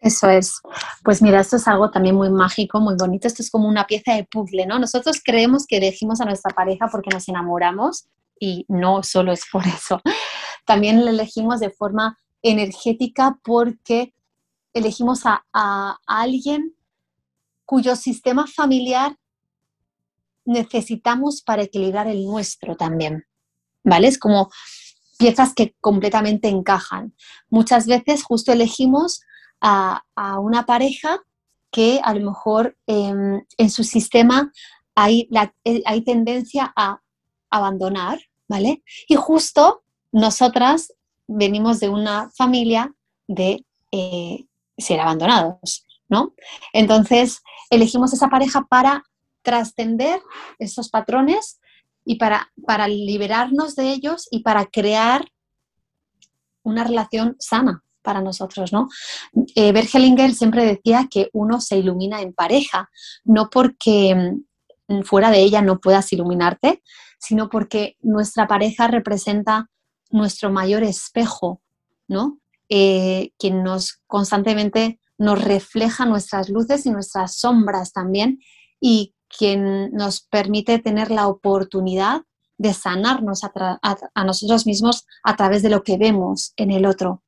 Eso 0.00 0.28
es. 0.28 0.60
Pues 1.02 1.20
mira, 1.20 1.40
esto 1.40 1.56
es 1.56 1.66
algo 1.66 1.90
también 1.90 2.14
muy 2.14 2.30
mágico, 2.30 2.78
muy 2.80 2.94
bonito. 2.96 3.26
Esto 3.26 3.42
es 3.42 3.50
como 3.50 3.68
una 3.68 3.86
pieza 3.86 4.14
de 4.14 4.24
puzzle, 4.24 4.66
¿no? 4.66 4.78
Nosotros 4.78 5.20
creemos 5.24 5.66
que 5.66 5.78
elegimos 5.78 6.20
a 6.20 6.24
nuestra 6.24 6.54
pareja 6.54 6.86
porque 6.90 7.10
nos 7.10 7.28
enamoramos 7.28 8.06
y 8.38 8.64
no 8.68 9.02
solo 9.02 9.32
es 9.32 9.42
por 9.50 9.66
eso. 9.66 10.00
También 10.68 11.02
la 11.02 11.12
elegimos 11.12 11.60
de 11.60 11.70
forma 11.70 12.18
energética 12.42 13.38
porque 13.42 14.12
elegimos 14.74 15.22
a, 15.24 15.96
alguien 16.06 16.74
cuyo 17.64 17.96
sistema 17.96 18.46
familiar 18.46 19.16
necesitamos 20.44 21.40
para 21.40 21.62
equilibrar 21.62 22.06
el 22.06 22.26
nuestro 22.26 22.76
también. 22.76 23.24
¿vale? 23.82 24.08
Es 24.08 24.18
como 24.18 24.50
piezas 25.18 25.54
que 25.54 25.74
completamente 25.80 26.48
encajan. 26.48 27.14
Muchas 27.48 27.86
veces 27.86 28.22
justo 28.22 28.52
elegimos 28.52 29.22
a, 29.62 30.02
una 30.38 30.66
pareja 30.66 31.18
que 31.70 31.98
a 32.04 32.12
lo 32.12 32.30
mejor 32.30 32.76
em, 32.86 33.42
en 33.56 33.70
su 33.70 33.84
sistema 33.84 34.52
hay, 34.94 35.30
eh, 35.64 35.82
hay 35.86 36.04
tendencia 36.04 36.74
a 36.76 37.00
abandonar, 37.48 38.18
¿vale? 38.48 38.82
Y 39.08 39.14
justo 39.14 39.82
nosotras 40.12 40.92
venimos 41.26 41.80
de 41.80 41.88
una 41.88 42.30
familia 42.36 42.94
de 43.26 43.64
eh, 43.92 44.46
ser 44.76 45.00
abandonados, 45.00 45.86
¿no? 46.08 46.34
Entonces, 46.72 47.42
elegimos 47.70 48.12
esa 48.12 48.28
pareja 48.28 48.66
para 48.68 49.04
trascender 49.42 50.20
esos 50.58 50.88
patrones 50.88 51.60
y 52.04 52.16
para, 52.16 52.50
para 52.66 52.88
liberarnos 52.88 53.76
de 53.76 53.92
ellos 53.92 54.26
y 54.30 54.40
para 54.40 54.66
crear 54.66 55.30
una 56.62 56.84
relación 56.84 57.36
sana 57.38 57.82
para 58.02 58.20
nosotros, 58.22 58.72
¿no? 58.72 58.88
Eh, 59.54 59.72
Bergelinger 59.72 60.34
siempre 60.34 60.64
decía 60.64 61.08
que 61.10 61.28
uno 61.32 61.60
se 61.60 61.76
ilumina 61.76 62.22
en 62.22 62.32
pareja, 62.32 62.88
no 63.24 63.50
porque 63.50 64.34
mm, 64.88 65.02
fuera 65.02 65.30
de 65.30 65.40
ella 65.40 65.60
no 65.60 65.78
puedas 65.78 66.10
iluminarte, 66.12 66.82
sino 67.18 67.50
porque 67.50 67.96
nuestra 68.00 68.46
pareja 68.46 68.88
representa 68.88 69.68
nuestro 70.10 70.50
mayor 70.50 70.82
espejo, 70.82 71.62
¿no? 72.06 72.38
Eh, 72.68 73.32
que 73.38 73.50
nos 73.50 74.00
constantemente 74.06 75.00
nos 75.16 75.42
refleja 75.42 76.06
nuestras 76.06 76.48
luces 76.48 76.86
y 76.86 76.90
nuestras 76.90 77.36
sombras 77.36 77.92
también 77.92 78.40
y 78.80 79.14
quien 79.28 79.90
nos 79.92 80.20
permite 80.20 80.78
tener 80.78 81.10
la 81.10 81.26
oportunidad 81.26 82.22
de 82.56 82.74
sanarnos 82.74 83.42
a, 83.44 84.24
nosotros 84.24 84.66
mismos 84.66 85.06
a 85.22 85.36
través 85.36 85.62
de 85.62 85.70
lo 85.70 85.82
que 85.82 85.96
vemos 85.96 86.52
en 86.56 86.70
el 86.70 86.86
otro. 86.86 87.22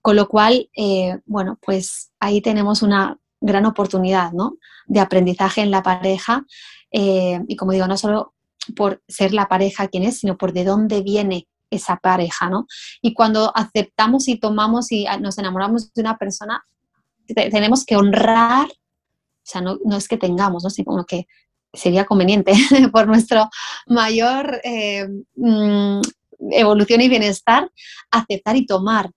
Con 0.00 0.16
lo 0.16 0.28
cual, 0.28 0.70
eh, 0.76 1.18
bueno, 1.24 1.58
pues 1.60 2.12
ahí 2.20 2.40
tenemos 2.40 2.82
una 2.82 3.18
gran 3.40 3.66
oportunidad 3.66 4.32
¿no? 4.32 4.56
de 4.86 5.00
aprendizaje 5.00 5.60
en 5.60 5.70
la 5.70 5.82
pareja 5.82 6.44
eh, 6.90 7.40
y 7.48 7.56
como 7.56 7.72
digo, 7.72 7.86
no 7.86 7.96
solo 7.96 8.34
por 8.76 9.02
ser 9.08 9.34
la 9.34 9.48
pareja 9.48 9.88
quien 9.88 10.04
es, 10.04 10.20
sino 10.20 10.38
por 10.38 10.52
de 10.52 10.64
dónde 10.64 11.02
viene 11.02 11.48
esa 11.70 11.96
pareja, 11.96 12.48
¿no? 12.48 12.66
Y 13.02 13.14
cuando 13.14 13.52
aceptamos 13.54 14.28
y 14.28 14.38
tomamos 14.38 14.92
y 14.92 15.06
nos 15.20 15.38
enamoramos 15.38 15.92
de 15.92 16.00
una 16.00 16.16
persona, 16.18 16.64
tenemos 17.26 17.84
que 17.84 17.96
honrar 17.96 18.68
o 19.44 19.46
sea, 19.46 19.60
no, 19.60 19.78
es 19.96 20.08
que 20.08 20.16
tengamos, 20.16 20.64
¿no? 20.64 20.70
sino 20.70 21.04
que 21.04 21.26
sería 21.72 22.06
conveniente 22.06 22.52
por 22.92 23.06
nuestro 23.06 23.50
mayor 23.86 24.60
eh, 24.64 25.06
mm, 25.36 26.00
evolución 26.52 27.02
y 27.02 27.08
bienestar 27.08 27.70
aceptar 28.10 28.56
y 28.56 28.64
tomar 28.64 29.10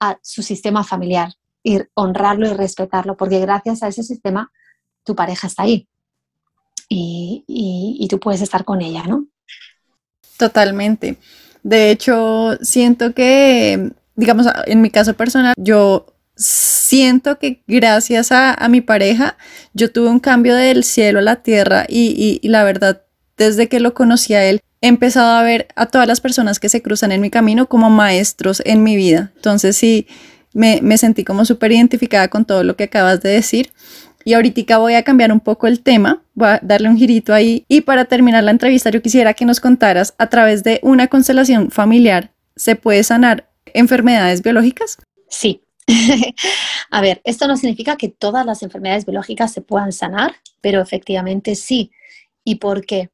a 0.00 0.18
su 0.22 0.42
sistema 0.42 0.82
familiar 0.82 1.32
y 1.62 1.78
honrarlo 1.94 2.48
y 2.48 2.54
respetarlo, 2.54 3.16
porque 3.16 3.40
gracias 3.40 3.82
a 3.82 3.88
ese 3.88 4.02
sistema 4.02 4.50
tu 5.04 5.14
pareja 5.14 5.46
está 5.46 5.62
ahí 5.64 5.86
y, 6.88 7.44
y 7.46 8.08
tú 8.08 8.18
puedes 8.18 8.40
estar 8.40 8.64
con 8.64 8.80
ella, 8.80 9.04
¿no? 9.04 9.26
Totalmente. 10.38 11.18
De 11.62 11.90
hecho, 11.90 12.56
siento 12.62 13.14
que, 13.14 13.90
digamos, 14.16 14.46
en 14.66 14.80
mi 14.80 14.90
caso 14.90 15.14
personal, 15.14 15.54
yo 15.56 16.06
siento 16.36 17.38
que 17.38 17.62
gracias 17.66 18.30
a, 18.30 18.56
mi 18.68 18.80
pareja 18.80 19.36
yo 19.74 19.90
tuve 19.90 20.08
un 20.08 20.20
cambio 20.20 20.54
del 20.54 20.84
cielo 20.84 21.18
a 21.18 21.22
la 21.22 21.36
tierra 21.36 21.84
y, 21.88 22.40
la 22.44 22.64
verdad, 22.64 23.02
desde 23.36 23.68
que 23.68 23.80
lo 23.80 23.94
conocí 23.94 24.34
a 24.34 24.44
él, 24.44 24.60
he 24.80 24.86
empezado 24.86 25.36
a 25.36 25.42
ver 25.42 25.66
a 25.74 25.86
todas 25.86 26.06
las 26.06 26.20
personas 26.20 26.60
que 26.60 26.68
se 26.68 26.82
cruzan 26.82 27.10
en 27.10 27.20
mi 27.20 27.30
camino 27.30 27.68
como 27.68 27.90
maestros 27.90 28.62
en 28.64 28.84
mi 28.84 28.96
vida. 28.96 29.32
Entonces 29.34 29.76
sí, 29.76 30.06
me, 30.54 30.80
me 30.82 30.96
sentí 30.96 31.24
como 31.24 31.44
súper 31.44 31.72
identificada 31.72 32.28
con 32.28 32.44
todo 32.44 32.62
lo 32.62 32.76
que 32.76 32.84
acabas 32.84 33.20
de 33.20 33.30
decir. 33.30 33.72
Y 34.28 34.34
ahorita 34.34 34.76
voy 34.76 34.92
a 34.92 35.04
cambiar 35.04 35.32
un 35.32 35.40
poco 35.40 35.68
el 35.68 35.80
tema, 35.80 36.22
voy 36.34 36.48
a 36.48 36.60
darle 36.62 36.90
un 36.90 36.98
girito 36.98 37.32
ahí. 37.32 37.64
Y 37.66 37.80
para 37.80 38.04
terminar 38.04 38.44
la 38.44 38.50
entrevista, 38.50 38.90
yo 38.90 39.00
quisiera 39.00 39.32
que 39.32 39.46
nos 39.46 39.58
contaras 39.58 40.14
a 40.18 40.26
través 40.28 40.62
de 40.62 40.80
una 40.82 41.06
constelación 41.06 41.70
familiar, 41.70 42.30
¿se 42.54 42.76
puede 42.76 43.04
sanar 43.04 43.48
enfermedades 43.72 44.42
biológicas? 44.42 44.98
Sí, 45.30 45.62
A 46.90 47.00
ver, 47.00 47.22
esto 47.24 47.48
no 47.48 47.56
significa 47.56 47.96
que 47.96 48.10
todas 48.10 48.44
las 48.44 48.62
enfermedades 48.62 49.06
biológicas 49.06 49.50
se 49.50 49.62
puedan 49.62 49.92
sanar, 49.92 50.34
pero 50.60 50.82
efectivamente 50.82 51.54
sí. 51.54 51.90
¿Y 52.44 52.56
por 52.56 52.84
qué? 52.84 53.08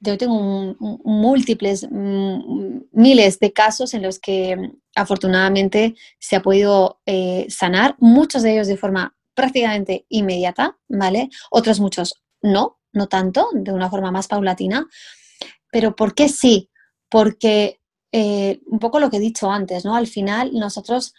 Yo 0.00 0.18
tengo 0.18 0.76
múltiples, 0.78 1.88
mm, 1.90 2.80
miles 2.92 3.38
de 3.38 3.50
casos 3.54 3.94
en 3.94 4.02
los 4.02 4.18
que 4.18 4.56
mm, 4.58 4.76
afortunadamente 4.94 5.94
se 6.18 6.36
ha 6.36 6.42
podido 6.42 7.00
eh, 7.06 7.46
sanar, 7.48 7.96
muchos 7.98 8.42
de 8.42 8.52
ellos 8.52 8.66
de 8.66 8.76
forma 8.76 9.14
prácticamente 9.34 10.06
inmediata, 10.08 10.78
¿vale? 10.88 11.30
Otros 11.50 11.80
muchos 11.80 12.22
no, 12.42 12.78
no 12.92 13.08
tanto, 13.08 13.48
de 13.52 13.72
una 13.72 13.90
forma 13.90 14.10
más 14.10 14.28
paulatina. 14.28 14.86
Pero 15.70 15.96
¿por 15.96 16.14
qué 16.14 16.28
sí? 16.28 16.70
Porque 17.08 17.80
eh, 18.12 18.60
un 18.66 18.78
poco 18.78 19.00
lo 19.00 19.10
que 19.10 19.16
he 19.16 19.20
dicho 19.20 19.50
antes, 19.50 19.84
¿no? 19.84 19.96
Al 19.96 20.06
final 20.06 20.52
nosotros 20.52 21.14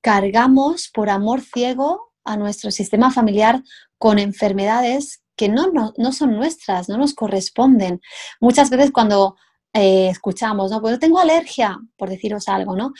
cargamos 0.00 0.88
por 0.88 1.10
amor 1.10 1.42
ciego 1.42 2.12
a 2.24 2.36
nuestro 2.36 2.70
sistema 2.70 3.10
familiar 3.10 3.62
con 3.98 4.18
enfermedades 4.18 5.22
que 5.36 5.48
no, 5.48 5.70
no, 5.72 6.12
son 6.12 6.36
nuestras, 6.36 6.88
no 6.88 6.98
nos 6.98 7.14
corresponden. 7.14 8.00
Muchas 8.40 8.70
veces 8.70 8.90
cuando 8.90 9.36
eh, 9.72 10.08
escuchamos, 10.10 10.70
¿no? 10.70 10.80
Pues 10.80 10.98
tengo 10.98 11.18
alergia, 11.18 11.78
por 11.96 12.10
deciros 12.10 12.48
algo, 12.48 12.76
¿no? 12.76 12.92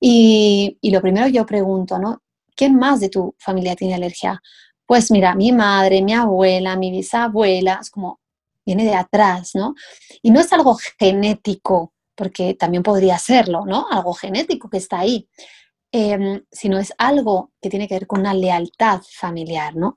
Y, 0.00 0.78
y, 0.80 0.90
lo 0.90 1.00
primero 1.00 1.28
yo 1.28 1.46
pregunto, 1.46 1.98
¿no? 1.98 2.22
¿Quién 2.56 2.76
más 2.76 3.00
de 3.00 3.08
tu 3.08 3.34
familia 3.38 3.76
tiene 3.76 3.94
alergia? 3.94 4.40
Pues 4.86 5.10
mira, 5.10 5.34
mi 5.34 5.52
madre, 5.52 6.02
mi 6.02 6.12
abuela, 6.12 6.76
mi 6.76 6.90
bisabuela, 6.90 7.78
es 7.80 7.90
como, 7.90 8.20
viene 8.66 8.84
de 8.84 8.94
atrás, 8.94 9.52
¿no? 9.54 9.74
Y 10.22 10.30
no 10.30 10.40
es 10.40 10.52
algo 10.52 10.76
genético, 10.98 11.92
porque 12.14 12.54
también 12.54 12.82
podría 12.82 13.18
serlo, 13.18 13.64
¿no? 13.66 13.86
Algo 13.90 14.14
genético 14.14 14.68
que 14.70 14.78
está 14.78 15.00
ahí, 15.00 15.28
em, 15.92 16.44
sino 16.52 16.78
es 16.78 16.92
algo 16.98 17.52
que 17.62 17.70
tiene 17.70 17.88
que 17.88 17.94
ver 17.94 18.06
con 18.06 18.20
una 18.20 18.34
lealtad 18.34 19.00
familiar, 19.10 19.74
¿no? 19.76 19.96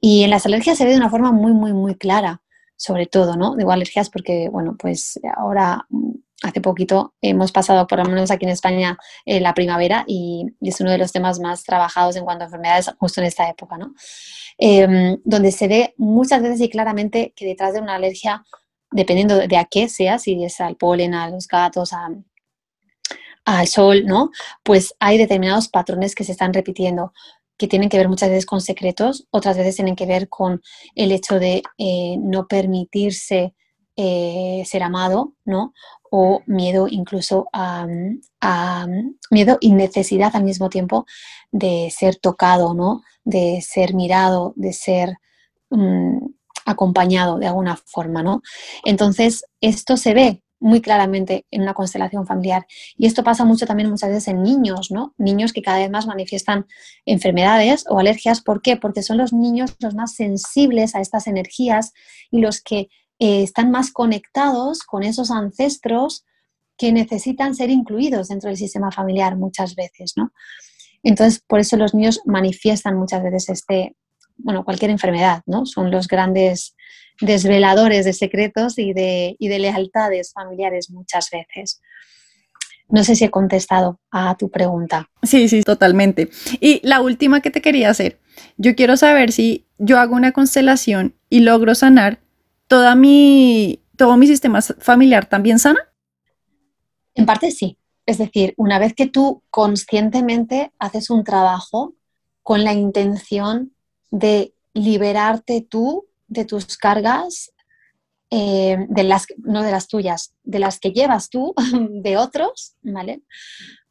Y 0.00 0.24
en 0.24 0.30
las 0.30 0.46
alergias 0.46 0.78
se 0.78 0.84
ve 0.84 0.92
de 0.92 0.96
una 0.98 1.10
forma 1.10 1.32
muy, 1.32 1.52
muy, 1.52 1.72
muy 1.72 1.96
clara, 1.96 2.42
sobre 2.76 3.06
todo, 3.06 3.36
¿no? 3.36 3.56
Digo 3.56 3.72
alergias 3.72 4.10
porque, 4.10 4.48
bueno, 4.50 4.76
pues 4.78 5.20
ahora 5.36 5.86
mm, 5.88 6.12
hace 6.42 6.60
poquito 6.60 7.14
hemos 7.20 7.52
pasado, 7.52 7.86
por 7.86 7.98
lo 7.98 8.04
menos 8.04 8.30
aquí 8.30 8.44
en 8.44 8.52
España, 8.52 8.98
eh, 9.24 9.40
la 9.40 9.54
primavera 9.54 10.04
y, 10.06 10.46
es 10.60 10.80
uno 10.80 10.90
de 10.90 10.98
los 10.98 11.12
temas 11.12 11.40
más 11.40 11.64
trabajados 11.64 12.16
en 12.16 12.24
cuanto 12.24 12.44
a 12.44 12.46
enfermedades 12.46 12.90
justo 12.98 13.20
en 13.20 13.26
esta 13.26 13.48
época, 13.48 13.78
¿no? 13.78 13.94
Em, 14.58 15.18
donde 15.24 15.50
se 15.52 15.68
ve 15.68 15.94
muchas 15.96 16.42
veces 16.42 16.60
y 16.60 16.68
claramente 16.68 17.32
que 17.34 17.46
detrás 17.46 17.74
de 17.74 17.80
una 17.80 17.94
alergia, 17.94 18.44
dependiendo 18.90 19.38
de 19.38 19.56
a 19.56 19.64
qué 19.64 19.88
sea, 19.88 20.18
si 20.18 20.42
es 20.44 20.60
al 20.60 20.76
polen, 20.76 21.14
a 21.14 21.28
los 21.30 21.48
gatos, 21.48 21.92
al 23.44 23.66
sol, 23.66 24.04
¿no? 24.06 24.30
Pues 24.62 24.94
hay 25.00 25.18
determinados 25.18 25.68
patrones 25.68 26.14
que 26.14 26.24
se 26.24 26.32
están 26.32 26.52
repitiendo 26.52 27.12
que 27.56 27.68
tienen 27.68 27.88
que 27.88 27.98
ver 27.98 28.08
muchas 28.08 28.30
veces 28.30 28.46
con 28.46 28.60
secretos, 28.60 29.26
otras 29.30 29.56
veces 29.56 29.76
tienen 29.76 29.96
que 29.96 30.06
ver 30.06 30.28
con 30.28 30.60
el 30.94 31.12
hecho 31.12 31.38
de 31.38 31.62
eh, 31.78 32.16
no 32.18 32.46
permitirse 32.46 33.54
eh, 33.96 34.64
ser 34.66 34.82
amado, 34.82 35.34
¿no? 35.44 35.72
O 36.10 36.42
miedo 36.46 36.88
incluso 36.90 37.48
a, 37.52 37.86
miedo 39.30 39.58
y 39.60 39.72
necesidad 39.72 40.34
al 40.34 40.42
mismo 40.44 40.68
tiempo 40.68 41.06
de 41.52 41.92
ser 41.96 42.16
tocado, 42.16 42.74
¿no? 42.74 43.02
De 43.24 43.60
ser 43.62 43.94
mirado, 43.94 44.52
de 44.56 44.72
ser 44.72 45.14
mm, 45.70 46.26
acompañado 46.66 47.38
de 47.38 47.46
alguna 47.46 47.76
forma, 47.76 48.22
¿no? 48.22 48.42
Entonces, 48.84 49.44
esto 49.60 49.96
se 49.96 50.12
ve 50.14 50.42
muy 50.60 50.80
claramente 50.80 51.46
en 51.50 51.62
una 51.62 51.74
constelación 51.74 52.26
familiar. 52.26 52.66
Y 52.96 53.06
esto 53.06 53.22
pasa 53.22 53.44
mucho 53.44 53.66
también 53.66 53.90
muchas 53.90 54.10
veces 54.10 54.28
en 54.28 54.42
niños, 54.42 54.90
¿no? 54.90 55.14
Niños 55.18 55.52
que 55.52 55.62
cada 55.62 55.78
vez 55.78 55.90
más 55.90 56.06
manifiestan 56.06 56.66
enfermedades 57.04 57.84
o 57.88 57.98
alergias. 57.98 58.40
¿Por 58.40 58.62
qué? 58.62 58.76
Porque 58.76 59.02
son 59.02 59.18
los 59.18 59.32
niños 59.32 59.76
los 59.80 59.94
más 59.94 60.14
sensibles 60.14 60.94
a 60.94 61.00
estas 61.00 61.26
energías 61.26 61.92
y 62.30 62.40
los 62.40 62.60
que 62.60 62.88
eh, 63.18 63.42
están 63.42 63.70
más 63.70 63.92
conectados 63.92 64.82
con 64.82 65.02
esos 65.02 65.30
ancestros 65.30 66.24
que 66.76 66.92
necesitan 66.92 67.54
ser 67.54 67.70
incluidos 67.70 68.28
dentro 68.28 68.48
del 68.48 68.56
sistema 68.56 68.90
familiar 68.90 69.36
muchas 69.36 69.74
veces, 69.76 70.14
¿no? 70.16 70.32
Entonces, 71.02 71.42
por 71.46 71.60
eso 71.60 71.76
los 71.76 71.94
niños 71.94 72.20
manifiestan 72.24 72.96
muchas 72.96 73.22
veces 73.22 73.48
este, 73.50 73.96
bueno, 74.36 74.64
cualquier 74.64 74.90
enfermedad, 74.90 75.42
¿no? 75.46 75.66
Son 75.66 75.90
los 75.90 76.08
grandes 76.08 76.74
desveladores 77.20 78.04
de 78.04 78.12
secretos 78.12 78.78
y 78.78 78.92
de, 78.92 79.36
y 79.38 79.48
de 79.48 79.58
lealtades 79.58 80.32
familiares 80.32 80.90
muchas 80.90 81.30
veces. 81.30 81.80
No 82.88 83.02
sé 83.02 83.16
si 83.16 83.24
he 83.24 83.30
contestado 83.30 84.00
a 84.10 84.36
tu 84.36 84.50
pregunta. 84.50 85.08
Sí, 85.22 85.48
sí, 85.48 85.62
totalmente. 85.62 86.28
Y 86.60 86.80
la 86.86 87.00
última 87.00 87.40
que 87.40 87.50
te 87.50 87.62
quería 87.62 87.90
hacer, 87.90 88.20
yo 88.56 88.74
quiero 88.74 88.96
saber 88.96 89.32
si 89.32 89.66
yo 89.78 89.98
hago 89.98 90.14
una 90.14 90.32
constelación 90.32 91.14
y 91.30 91.40
logro 91.40 91.74
sanar 91.74 92.20
toda 92.68 92.94
mi, 92.94 93.80
todo 93.96 94.16
mi 94.16 94.26
sistema 94.26 94.60
familiar 94.62 95.26
también 95.26 95.58
sana? 95.58 95.80
En 97.14 97.26
parte 97.26 97.50
sí. 97.50 97.78
Es 98.06 98.18
decir, 98.18 98.52
una 98.56 98.78
vez 98.78 98.94
que 98.94 99.06
tú 99.06 99.42
conscientemente 99.50 100.72
haces 100.78 101.08
un 101.08 101.24
trabajo 101.24 101.94
con 102.42 102.64
la 102.64 102.74
intención 102.74 103.72
de 104.10 104.52
liberarte 104.74 105.62
tú 105.62 106.06
de 106.34 106.44
tus 106.44 106.76
cargas, 106.76 107.50
eh, 108.30 108.76
de 108.88 109.04
las, 109.04 109.26
no 109.38 109.62
de 109.62 109.70
las 109.70 109.88
tuyas, 109.88 110.34
de 110.42 110.58
las 110.58 110.80
que 110.80 110.90
llevas 110.90 111.30
tú, 111.30 111.54
de 112.02 112.16
otros, 112.16 112.76
¿vale? 112.82 113.22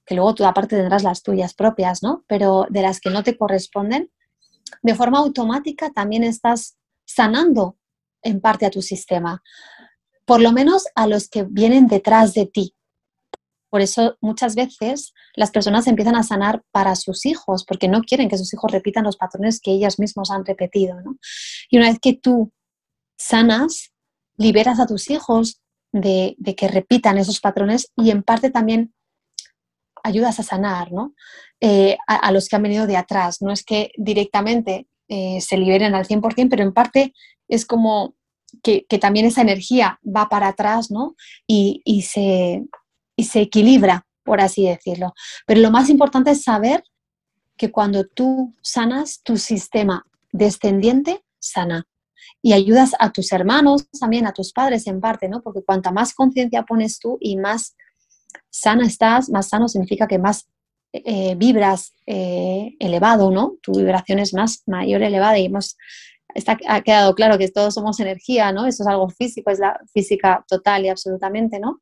Que 0.06 0.16
luego 0.16 0.36
tú 0.36 0.46
aparte 0.46 0.76
tendrás 0.76 1.04
las 1.04 1.24
tuyas 1.24 1.54
propias, 1.54 2.04
¿no? 2.04 2.24
Pero 2.28 2.68
de 2.70 2.82
las 2.82 3.00
que 3.00 3.10
no 3.10 3.24
te 3.24 3.38
corresponden, 3.38 4.12
de 4.82 4.96
forma 4.96 5.20
automática 5.20 5.92
también 5.92 6.24
estás 6.24 6.78
sanando 7.06 7.78
en 8.22 8.42
parte 8.42 8.66
a 8.66 8.70
tu 8.70 8.82
sistema, 8.82 9.42
por 10.26 10.42
lo 10.42 10.52
menos 10.52 10.86
a 10.96 11.08
los 11.08 11.30
que 11.30 11.44
vienen 11.44 11.88
detrás 11.88 12.34
de 12.34 12.46
ti. 12.46 12.76
Por 13.74 13.82
eso 13.82 14.18
muchas 14.22 14.54
veces 14.54 15.16
las 15.34 15.50
personas 15.50 15.88
empiezan 15.88 16.16
a 16.16 16.22
sanar 16.22 16.62
para 16.72 16.96
sus 16.96 17.26
hijos, 17.26 17.66
porque 17.66 17.88
no 17.88 18.02
quieren 18.02 18.30
que 18.30 18.38
sus 18.38 18.54
hijos 18.54 18.72
repitan 18.72 19.04
los 19.04 19.18
patrones 19.18 19.60
que 19.60 19.72
ellas 19.72 19.98
mismas 19.98 20.30
han 20.30 20.46
repetido. 20.46 20.96
Y 21.72 21.78
una 21.78 21.88
vez 21.88 21.98
que 22.00 22.14
tú 22.14 22.52
sanas, 23.18 23.92
liberas 24.38 24.80
a 24.80 24.86
tus 24.86 25.10
hijos 25.10 25.60
de, 25.92 26.36
que 26.56 26.68
repitan 26.68 27.18
esos 27.18 27.40
patrones 27.40 27.92
y 27.98 28.12
en 28.12 28.22
parte 28.22 28.52
también 28.52 28.94
ayudas 30.04 30.40
a 30.40 30.44
sanar 30.44 30.90
eh, 31.60 31.98
a, 32.06 32.32
los 32.32 32.50
que 32.50 32.56
han 32.56 32.62
venido 32.62 32.86
de 32.86 32.98
atrás. 32.98 33.42
No 33.42 33.52
es 33.52 33.64
que 33.64 33.90
directamente 33.98 34.86
eh, 35.08 35.42
se 35.42 35.58
liberen 35.58 35.96
al 35.96 36.06
100%, 36.06 36.48
pero 36.48 36.62
en 36.62 36.74
parte 36.74 37.16
es 37.48 37.66
como 37.66 38.14
que, 38.62 38.86
también 39.02 39.26
esa 39.26 39.42
energía 39.42 40.00
va 40.06 40.30
para 40.30 40.50
atrás, 40.50 40.92
¿no? 40.92 41.16
Y, 41.48 41.82
se, 42.04 42.64
se 43.18 43.42
equilibra, 43.42 44.06
por 44.24 44.42
así 44.42 44.68
decirlo. 44.68 45.14
Pero 45.46 45.62
lo 45.62 45.72
más 45.72 45.90
importante 45.90 46.32
es 46.32 46.44
saber 46.44 46.84
que 47.58 47.72
cuando 47.72 48.06
tú 48.06 48.56
sanas, 48.62 49.22
tu 49.24 49.38
sistema 49.38 50.06
descendiente 50.32 51.24
sana. 51.40 51.86
Y 52.42 52.54
ayudas 52.54 52.92
a 53.00 53.12
tus 53.12 53.32
hermanos, 53.32 53.88
también 54.00 54.26
a 54.26 54.34
tus 54.34 54.52
padres 54.52 54.88
en 54.88 55.00
parte, 55.00 55.30
¿no? 55.30 55.42
Porque 55.42 55.64
cuanta 55.64 55.92
más 55.92 56.14
conciencia 56.14 56.64
pones 56.64 57.00
tú 57.00 57.18
y 57.22 57.38
más 57.38 57.76
sana 58.50 58.86
estás, 58.86 59.30
más 59.30 59.50
sano 59.50 59.68
significa 59.68 60.08
que 60.08 60.20
más 60.20 60.48
eh, 60.94 61.36
vibras 61.36 61.94
eh, 62.06 62.76
elevado, 62.80 63.32
¿no? 63.32 63.56
Tu 63.62 63.74
vibración 63.74 64.20
es 64.20 64.34
más 64.34 64.64
mayor, 64.66 65.04
elevada 65.04 65.38
y 65.38 65.46
hemos 65.46 65.78
está, 66.34 66.58
ha 66.68 66.82
quedado 66.82 67.16
claro 67.16 67.38
que 67.38 67.50
todos 67.50 67.74
somos 67.74 68.00
energía, 68.00 68.52
¿no? 68.52 68.66
Eso 68.66 68.84
es 68.84 68.88
algo 68.88 69.10
físico, 69.10 69.52
es 69.52 69.60
la 69.60 69.80
física 69.94 70.44
total 70.48 70.86
y 70.86 70.90
absolutamente, 70.90 71.60
¿no? 71.60 71.82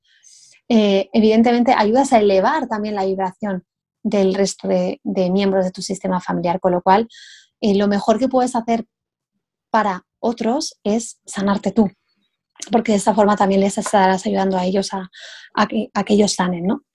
Eh, 0.73 1.09
evidentemente 1.11 1.73
ayudas 1.77 2.13
a 2.13 2.19
elevar 2.19 2.65
también 2.69 2.95
la 2.95 3.03
vibración 3.03 3.65
del 4.03 4.33
resto 4.33 4.69
de, 4.69 5.01
miembros 5.03 5.65
de 5.65 5.71
tu 5.71 5.81
sistema 5.81 6.21
familiar, 6.21 6.61
con 6.61 6.71
lo 6.71 6.81
cual 6.81 7.09
eh, 7.59 7.75
lo 7.75 7.89
mejor 7.89 8.19
que 8.19 8.29
puedes 8.29 8.55
hacer 8.55 8.85
para 9.69 10.05
otros 10.21 10.79
es 10.85 11.19
sanarte 11.25 11.73
tú, 11.73 11.91
porque 12.71 12.93
de 12.93 12.99
esta 12.99 13.13
forma 13.13 13.35
también 13.35 13.59
les 13.59 13.77
estarás 13.77 14.25
ayudando 14.25 14.57
a 14.57 14.63
ellos 14.63 14.91
a, 14.93 15.09
que, 15.67 15.89
a 15.93 16.05
que 16.05 16.13
ellos 16.13 16.35
sanen, 16.35 16.67
¿no? 16.67 16.85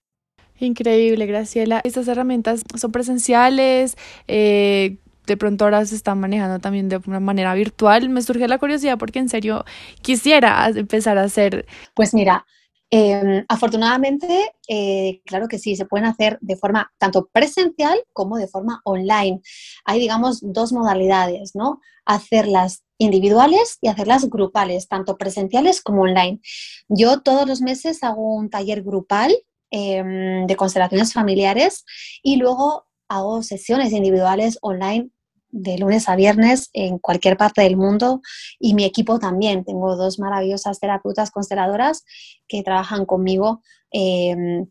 Increíble, 0.59 1.27
Graciela. 1.27 1.83
Estas 1.85 2.09
herramientas 2.09 2.63
son 2.77 2.93
presenciales, 2.93 3.99
eh, 4.27 4.97
de 5.27 5.37
pronto 5.37 5.65
ahora 5.65 5.85
se 5.85 5.97
están 5.97 6.19
manejando 6.19 6.61
también 6.61 6.89
de 6.89 6.99
una 7.07 7.21
manera 7.21 7.53
virtual. 7.53 8.09
Me 8.09 8.23
surge 8.23 8.49
la 8.49 8.57
curiosidad 8.57 8.97
porque 8.97 9.19
en 9.19 9.29
serio 9.29 9.67
quisiera 10.01 10.67
empezar 10.69 11.19
a 11.19 11.25
hacer. 11.25 11.67
Pues 11.95 12.15
mira, 12.15 12.47
em, 12.91 13.45
afortunadamente, 13.49 14.53
eh, 14.69 15.21
claro 15.25 15.49
que 15.49 15.59
sí, 15.59 15.77
se 15.77 15.87
pueden 15.87 16.07
hacer 16.07 16.39
de 16.41 16.57
forma 16.57 16.93
tanto 16.99 17.29
presencial 17.33 17.99
como 18.13 18.37
de 18.37 18.49
forma 18.49 18.81
online. 18.85 19.41
Hay, 19.85 20.01
digamos, 20.01 20.41
dos 20.43 20.73
modalidades, 20.73 21.55
¿no? 21.55 21.81
Hacerlas 22.05 22.85
individuales 22.99 23.79
y 23.81 23.89
hacerlas 23.89 24.29
grupales, 24.31 24.89
tanto 24.89 25.17
presenciales 25.17 25.83
como 25.83 26.03
online. 26.03 26.41
Yo 26.89 27.21
todos 27.21 27.47
los 27.49 27.61
meses 27.61 28.03
hago 28.03 28.35
un 28.35 28.51
taller 28.51 28.83
grupal 28.83 29.37
em, 29.71 30.47
de 30.47 30.57
constelaciones 30.57 31.13
familiares 31.13 31.85
y 32.23 32.37
luego 32.37 32.87
hago 33.09 33.43
sesiones 33.43 33.93
individuales 33.93 34.59
online 34.63 35.11
de 35.57 35.79
lunes 35.79 36.09
a 36.09 36.17
viernes 36.17 36.69
en 36.75 36.99
cualquier 36.99 37.37
parte 37.37 37.63
del 37.63 37.77
mundo 37.77 38.21
y 38.59 38.75
mi 38.75 38.85
equipo 38.85 39.19
también. 39.19 39.65
Tengo 39.65 39.97
dos 39.97 40.19
maravillosas 40.19 40.79
terapeutas 40.81 41.31
consteladoras 41.31 42.05
que 42.47 42.63
trabajan 42.63 43.07
conmigo 43.07 43.63
em, 43.91 44.67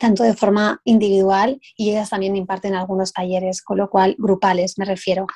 tanto 0.00 0.24
de 0.24 0.34
forma 0.34 0.80
individual 0.84 1.60
y 1.76 1.90
ellas 1.90 2.10
también 2.10 2.34
imparten 2.34 2.74
algunos 2.74 3.12
talleres, 3.12 3.62
con 3.62 3.78
lo 3.78 3.88
cual 3.88 4.16
grupales 4.18 4.76
me 4.76 4.84
refiero. 4.84 5.26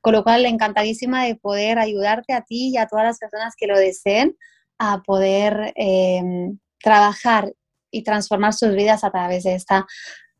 Con 0.00 0.14
lo 0.14 0.24
cual, 0.24 0.46
encantadísima 0.46 1.24
de 1.24 1.36
poder 1.36 1.78
ayudarte 1.78 2.32
a 2.32 2.42
ti 2.42 2.70
y 2.70 2.76
a 2.76 2.86
todas 2.86 3.04
las 3.04 3.18
personas 3.18 3.54
que 3.56 3.68
lo 3.68 3.78
deseen 3.78 4.36
a 4.78 5.02
poder 5.02 5.72
em, 5.76 6.58
trabajar 6.82 7.52
y 7.92 8.02
transformar 8.02 8.54
sus 8.54 8.74
vidas 8.74 9.04
a 9.04 9.10
través 9.10 9.44
de 9.44 9.54
esta 9.54 9.86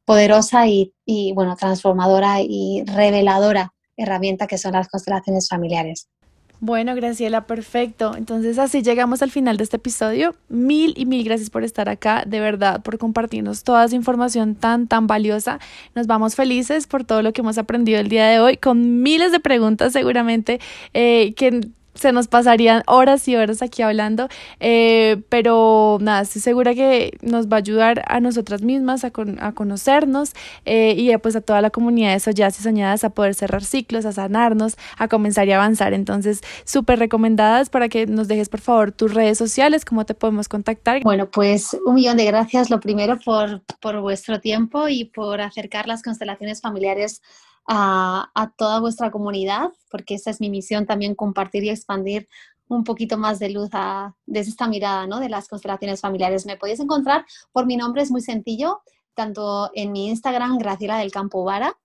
poderosa 0.04 0.66
y, 0.66 0.94
y, 1.04 1.32
bueno, 1.34 1.54
transformadora 1.54 2.40
y 2.40 2.82
reveladora 2.86 3.72
herramienta 4.02 4.46
que 4.46 4.58
son 4.58 4.72
las 4.72 4.88
constelaciones 4.88 5.48
familiares. 5.48 6.08
Bueno, 6.62 6.94
Graciela, 6.94 7.46
perfecto. 7.46 8.14
Entonces 8.14 8.58
así 8.58 8.82
llegamos 8.82 9.22
al 9.22 9.30
final 9.30 9.56
de 9.56 9.64
este 9.64 9.76
episodio. 9.76 10.34
Mil 10.50 10.92
y 10.94 11.06
mil 11.06 11.24
gracias 11.24 11.48
por 11.48 11.64
estar 11.64 11.88
acá, 11.88 12.24
de 12.26 12.38
verdad, 12.38 12.82
por 12.82 12.98
compartirnos 12.98 13.64
toda 13.64 13.86
esa 13.86 13.96
información 13.96 14.54
tan, 14.54 14.86
tan 14.86 15.06
valiosa. 15.06 15.58
Nos 15.94 16.06
vamos 16.06 16.34
felices 16.34 16.86
por 16.86 17.04
todo 17.04 17.22
lo 17.22 17.32
que 17.32 17.40
hemos 17.40 17.56
aprendido 17.56 17.98
el 17.98 18.10
día 18.10 18.26
de 18.28 18.40
hoy, 18.40 18.58
con 18.58 19.02
miles 19.02 19.32
de 19.32 19.40
preguntas 19.40 19.94
seguramente 19.94 20.60
eh, 20.92 21.32
que 21.34 21.70
se 21.94 22.12
nos 22.12 22.28
pasarían 22.28 22.82
horas 22.86 23.26
y 23.28 23.36
horas 23.36 23.62
aquí 23.62 23.82
hablando, 23.82 24.28
eh, 24.60 25.22
pero 25.28 25.98
nada, 26.00 26.22
estoy 26.22 26.42
segura 26.42 26.74
que 26.74 27.18
nos 27.22 27.48
va 27.48 27.56
a 27.56 27.58
ayudar 27.58 28.02
a 28.06 28.20
nosotras 28.20 28.62
mismas 28.62 29.04
a, 29.04 29.12
a 29.40 29.52
conocernos 29.52 30.32
eh, 30.64 30.94
y 30.96 31.16
pues 31.18 31.36
a 31.36 31.40
toda 31.40 31.60
la 31.60 31.70
comunidad 31.70 32.12
de 32.12 32.20
Soñadas 32.20 32.58
y 32.60 32.62
Soñadas 32.62 33.04
a 33.04 33.10
poder 33.10 33.34
cerrar 33.34 33.64
ciclos, 33.64 34.06
a 34.06 34.12
sanarnos, 34.12 34.76
a 34.96 35.08
comenzar 35.08 35.48
y 35.48 35.52
avanzar. 35.52 35.92
Entonces, 35.92 36.40
súper 36.64 36.98
recomendadas 36.98 37.70
para 37.70 37.88
que 37.88 38.06
nos 38.06 38.28
dejes 38.28 38.48
por 38.48 38.60
favor 38.60 38.92
tus 38.92 39.14
redes 39.14 39.38
sociales, 39.38 39.84
cómo 39.84 40.06
te 40.06 40.14
podemos 40.14 40.48
contactar. 40.48 41.02
Bueno, 41.02 41.30
pues 41.30 41.76
un 41.86 41.94
millón 41.94 42.16
de 42.16 42.24
gracias, 42.24 42.70
lo 42.70 42.80
primero 42.80 43.18
por, 43.24 43.62
por 43.80 44.00
vuestro 44.00 44.40
tiempo 44.40 44.88
y 44.88 45.04
por 45.04 45.40
acercar 45.40 45.86
las 45.86 46.02
constelaciones 46.02 46.60
familiares 46.60 47.22
a, 47.66 48.52
toda 48.56 48.80
vuestra 48.80 49.10
comunidad, 49.10 49.70
porque 49.90 50.14
esa 50.14 50.30
es 50.30 50.40
mi 50.40 50.50
misión 50.50 50.86
también, 50.86 51.14
compartir 51.14 51.64
y 51.64 51.70
expandir 51.70 52.28
un 52.68 52.84
poquito 52.84 53.18
más 53.18 53.38
de 53.38 53.50
luz 53.50 53.68
desde 54.26 54.50
esta 54.50 54.68
mirada 54.68 55.06
¿no? 55.06 55.18
de 55.20 55.28
las 55.28 55.48
constelaciones 55.48 56.00
familiares. 56.00 56.46
Me 56.46 56.56
podéis 56.56 56.80
encontrar 56.80 57.24
por 57.52 57.66
mi 57.66 57.76
nombre, 57.76 58.02
es 58.02 58.10
muy 58.10 58.20
sencillo, 58.20 58.80
tanto 59.14 59.70
en 59.74 59.92
mi 59.92 60.08
Instagram, 60.08 60.58
Graciela 60.58 60.98
del 60.98 61.10
Campo 61.10 61.44
Vara, 61.44 61.76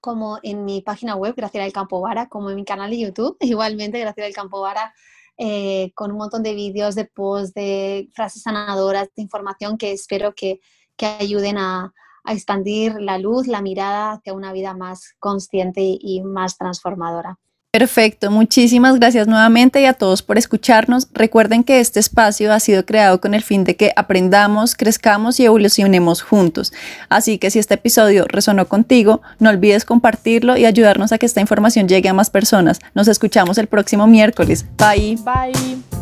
como 0.00 0.38
en 0.42 0.64
mi 0.64 0.80
página 0.80 1.16
web, 1.16 1.34
Graciela 1.36 1.64
del 1.64 1.72
Campo 1.72 2.00
Vara, 2.00 2.28
como 2.28 2.50
en 2.50 2.56
mi 2.56 2.64
canal 2.64 2.90
de 2.90 3.00
YouTube, 3.00 3.36
igualmente 3.40 3.98
Graciela 3.98 4.26
del 4.26 4.34
Campo 4.34 4.60
Vara, 4.60 4.94
eh, 5.38 5.92
con 5.94 6.12
un 6.12 6.18
montón 6.18 6.42
de 6.42 6.54
vídeos, 6.54 6.94
de 6.94 7.04
posts, 7.04 7.54
de 7.54 8.08
frases 8.14 8.42
sanadoras, 8.42 9.08
de 9.16 9.22
información 9.22 9.76
que 9.76 9.92
espero 9.92 10.34
que, 10.34 10.60
que 10.96 11.06
ayuden 11.06 11.58
a, 11.58 11.92
a 12.24 12.32
expandir 12.32 12.94
la 13.00 13.18
luz, 13.18 13.46
la 13.46 13.62
mirada 13.62 14.12
hacia 14.12 14.32
una 14.32 14.52
vida 14.52 14.74
más 14.74 15.14
consciente 15.18 15.80
y 15.82 16.22
más 16.22 16.56
transformadora. 16.56 17.38
Perfecto, 17.74 18.30
muchísimas 18.30 18.96
gracias 18.96 19.26
nuevamente 19.26 19.80
y 19.80 19.86
a 19.86 19.94
todos 19.94 20.20
por 20.20 20.36
escucharnos. 20.36 21.08
Recuerden 21.14 21.64
que 21.64 21.80
este 21.80 22.00
espacio 22.00 22.52
ha 22.52 22.60
sido 22.60 22.84
creado 22.84 23.18
con 23.18 23.32
el 23.32 23.42
fin 23.42 23.64
de 23.64 23.76
que 23.76 23.94
aprendamos, 23.96 24.74
crezcamos 24.74 25.40
y 25.40 25.46
evolucionemos 25.46 26.20
juntos. 26.20 26.70
Así 27.08 27.38
que 27.38 27.50
si 27.50 27.58
este 27.58 27.72
episodio 27.72 28.26
resonó 28.28 28.68
contigo, 28.68 29.22
no 29.38 29.48
olvides 29.48 29.86
compartirlo 29.86 30.58
y 30.58 30.66
ayudarnos 30.66 31.12
a 31.12 31.18
que 31.18 31.24
esta 31.24 31.40
información 31.40 31.88
llegue 31.88 32.10
a 32.10 32.14
más 32.14 32.28
personas. 32.28 32.78
Nos 32.94 33.08
escuchamos 33.08 33.56
el 33.56 33.68
próximo 33.68 34.06
miércoles. 34.06 34.66
Bye. 34.76 35.16
Bye. 35.24 36.01